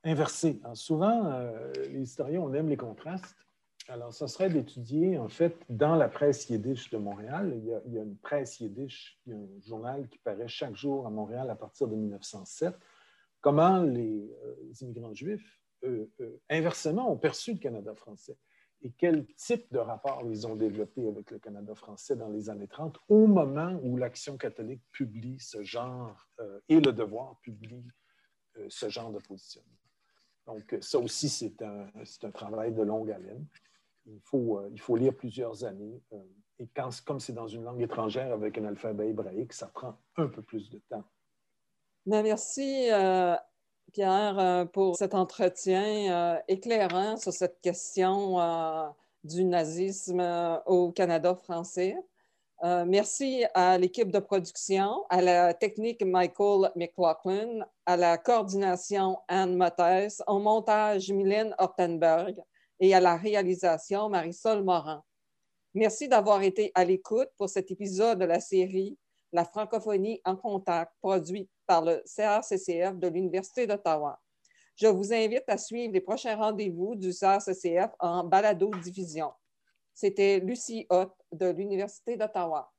d'inverser. 0.04 0.60
Souvent, 0.74 1.50
les 1.88 2.02
historiens, 2.02 2.40
on 2.40 2.52
aime 2.52 2.68
les 2.68 2.76
contrastes. 2.76 3.34
Alors, 3.88 4.12
ce 4.12 4.26
serait 4.26 4.50
d'étudier, 4.50 5.16
en 5.16 5.28
fait, 5.28 5.56
dans 5.70 5.94
la 5.94 6.08
presse 6.08 6.50
yiddish 6.50 6.90
de 6.90 6.98
Montréal, 6.98 7.52
il 7.56 7.66
y, 7.66 7.72
a, 7.72 7.80
il 7.86 7.94
y, 7.94 7.98
a, 7.98 8.02
une 8.02 8.16
presse 8.16 8.58
yiddish, 8.58 9.20
il 9.26 9.32
y 9.32 9.36
a 9.36 9.38
un 9.38 9.60
journal 9.64 10.08
qui 10.08 10.18
paraît 10.18 10.48
chaque 10.48 10.74
jour 10.74 11.06
à 11.06 11.10
Montréal 11.10 11.48
à 11.50 11.54
partir 11.54 11.86
de 11.86 11.94
1907, 11.94 12.74
comment 13.40 13.80
les 13.80 14.28
immigrants 14.80 15.14
juifs 15.14 15.60
euh, 15.86 16.10
euh, 16.20 16.40
inversement, 16.50 17.10
ont 17.10 17.16
perçu 17.16 17.52
le 17.52 17.58
Canada 17.58 17.94
français 17.94 18.36
et 18.82 18.92
quel 18.98 19.26
type 19.36 19.72
de 19.72 19.78
rapport 19.78 20.22
ils 20.26 20.46
ont 20.46 20.54
développé 20.54 21.08
avec 21.08 21.30
le 21.30 21.38
Canada 21.38 21.74
français 21.74 22.14
dans 22.14 22.28
les 22.28 22.50
années 22.50 22.68
30 22.68 22.98
au 23.08 23.26
moment 23.26 23.78
où 23.82 23.96
l'Action 23.96 24.36
catholique 24.36 24.82
publie 24.92 25.40
ce 25.40 25.62
genre 25.62 26.28
euh, 26.40 26.60
et 26.68 26.80
le 26.80 26.92
devoir 26.92 27.38
publie 27.40 27.86
ce 28.68 28.88
genre 28.88 29.12
de 29.12 29.18
positionnement? 29.18 29.70
Donc, 30.46 30.76
ça 30.80 30.98
aussi, 30.98 31.28
c'est 31.28 31.60
un, 31.62 31.90
un, 32.22 32.30
travail 32.30 32.72
de 32.72 32.82
longue 32.82 33.10
haleine. 33.10 33.46
Il 34.06 34.20
faut, 34.20 34.62
il 34.70 34.80
faut 34.80 34.96
lire 34.96 35.14
plusieurs 35.14 35.64
années. 35.64 36.00
et 36.58 36.68
quand, 36.68 36.90
comme 37.04 37.18
c'est 37.18 37.32
dans 37.32 37.48
une 37.48 37.64
langue 37.64 37.82
étrangère 37.82 38.32
avec 38.32 38.56
un 38.56 38.64
alphabet 38.64 39.08
hébraïque, 39.08 39.52
ça 39.52 39.66
prend 39.66 39.98
un 40.16 40.28
peu 40.28 40.42
plus 40.42 40.70
de 40.70 40.78
temps. 40.88 41.04
Ben, 42.06 42.22
merci 42.22 42.88
Pierre, 43.96 44.38
euh, 44.38 44.64
pour 44.66 44.94
cet 44.94 45.14
entretien 45.14 46.12
euh, 46.12 46.38
éclairant 46.48 47.16
sur 47.16 47.32
cette 47.32 47.62
question 47.62 48.38
euh, 48.38 48.86
du 49.24 49.42
nazisme 49.42 50.20
au 50.66 50.92
Canada 50.92 51.34
français. 51.34 51.96
merci 52.62 53.46
à 53.54 53.78
l'équipe 53.78 54.10
de 54.10 54.18
production, 54.18 55.06
à 55.08 55.22
la 55.22 55.54
technique 55.54 56.04
Michael 56.04 56.72
McLaughlin, 56.76 57.64
à 57.86 57.96
la 57.96 58.18
coordination 58.18 59.18
Anne 59.28 59.56
Mottes, 59.56 60.22
au 60.26 60.40
montage 60.40 61.10
Mylène 61.10 61.54
Hortenberg 61.56 62.36
et 62.78 62.94
à 62.94 63.00
la 63.00 63.16
réalisation 63.16 64.10
Marisol 64.10 64.62
Morin. 64.62 65.02
Merci 65.72 66.06
d'avoir 66.06 66.42
été 66.42 66.70
à 66.74 66.84
l'écoute 66.84 67.30
pour 67.38 67.48
cet 67.48 67.70
épisode 67.70 68.18
de 68.18 68.26
la 68.26 68.40
série 68.40 68.98
La 69.32 69.44
francophonie 69.44 70.20
en 70.24 70.36
contact, 70.36 70.92
produit 71.00 71.48
par 71.66 71.84
le 71.84 72.02
CRCCF 72.06 72.96
de 72.96 73.08
l'Université 73.08 73.66
d'Ottawa. 73.66 74.20
Je 74.76 74.86
vous 74.86 75.12
invite 75.12 75.44
à 75.48 75.58
suivre 75.58 75.92
les 75.92 76.00
prochains 76.00 76.36
rendez-vous 76.36 76.94
du 76.94 77.10
CRCCF 77.10 77.90
en 77.98 78.24
balado-diffusion. 78.24 79.32
C'était 79.94 80.38
Lucie 80.40 80.86
Hott 80.90 81.12
de 81.32 81.46
l'Université 81.46 82.16
d'Ottawa. 82.16 82.70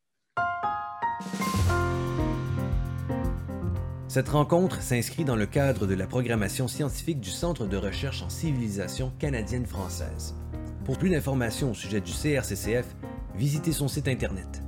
Cette 4.08 4.30
rencontre 4.30 4.82
s'inscrit 4.82 5.26
dans 5.26 5.36
le 5.36 5.48
cadre 5.48 5.86
de 5.86 5.94
la 5.94 6.08
programmation 6.08 6.68
scientifique 6.68 7.20
du 7.20 7.30
Centre 7.30 7.66
de 7.66 7.78
recherche 7.78 8.24
en 8.24 8.30
civilisation 8.30 9.12
canadienne-française. 9.20 10.34
Pour 10.86 10.98
plus 10.98 11.10
d'informations 11.10 11.72
au 11.72 11.74
sujet 11.74 12.00
du 12.00 12.14
CRCCF, 12.14 12.96
visitez 13.36 13.74
son 13.74 13.88
site 13.88 14.08
Internet 14.08 14.62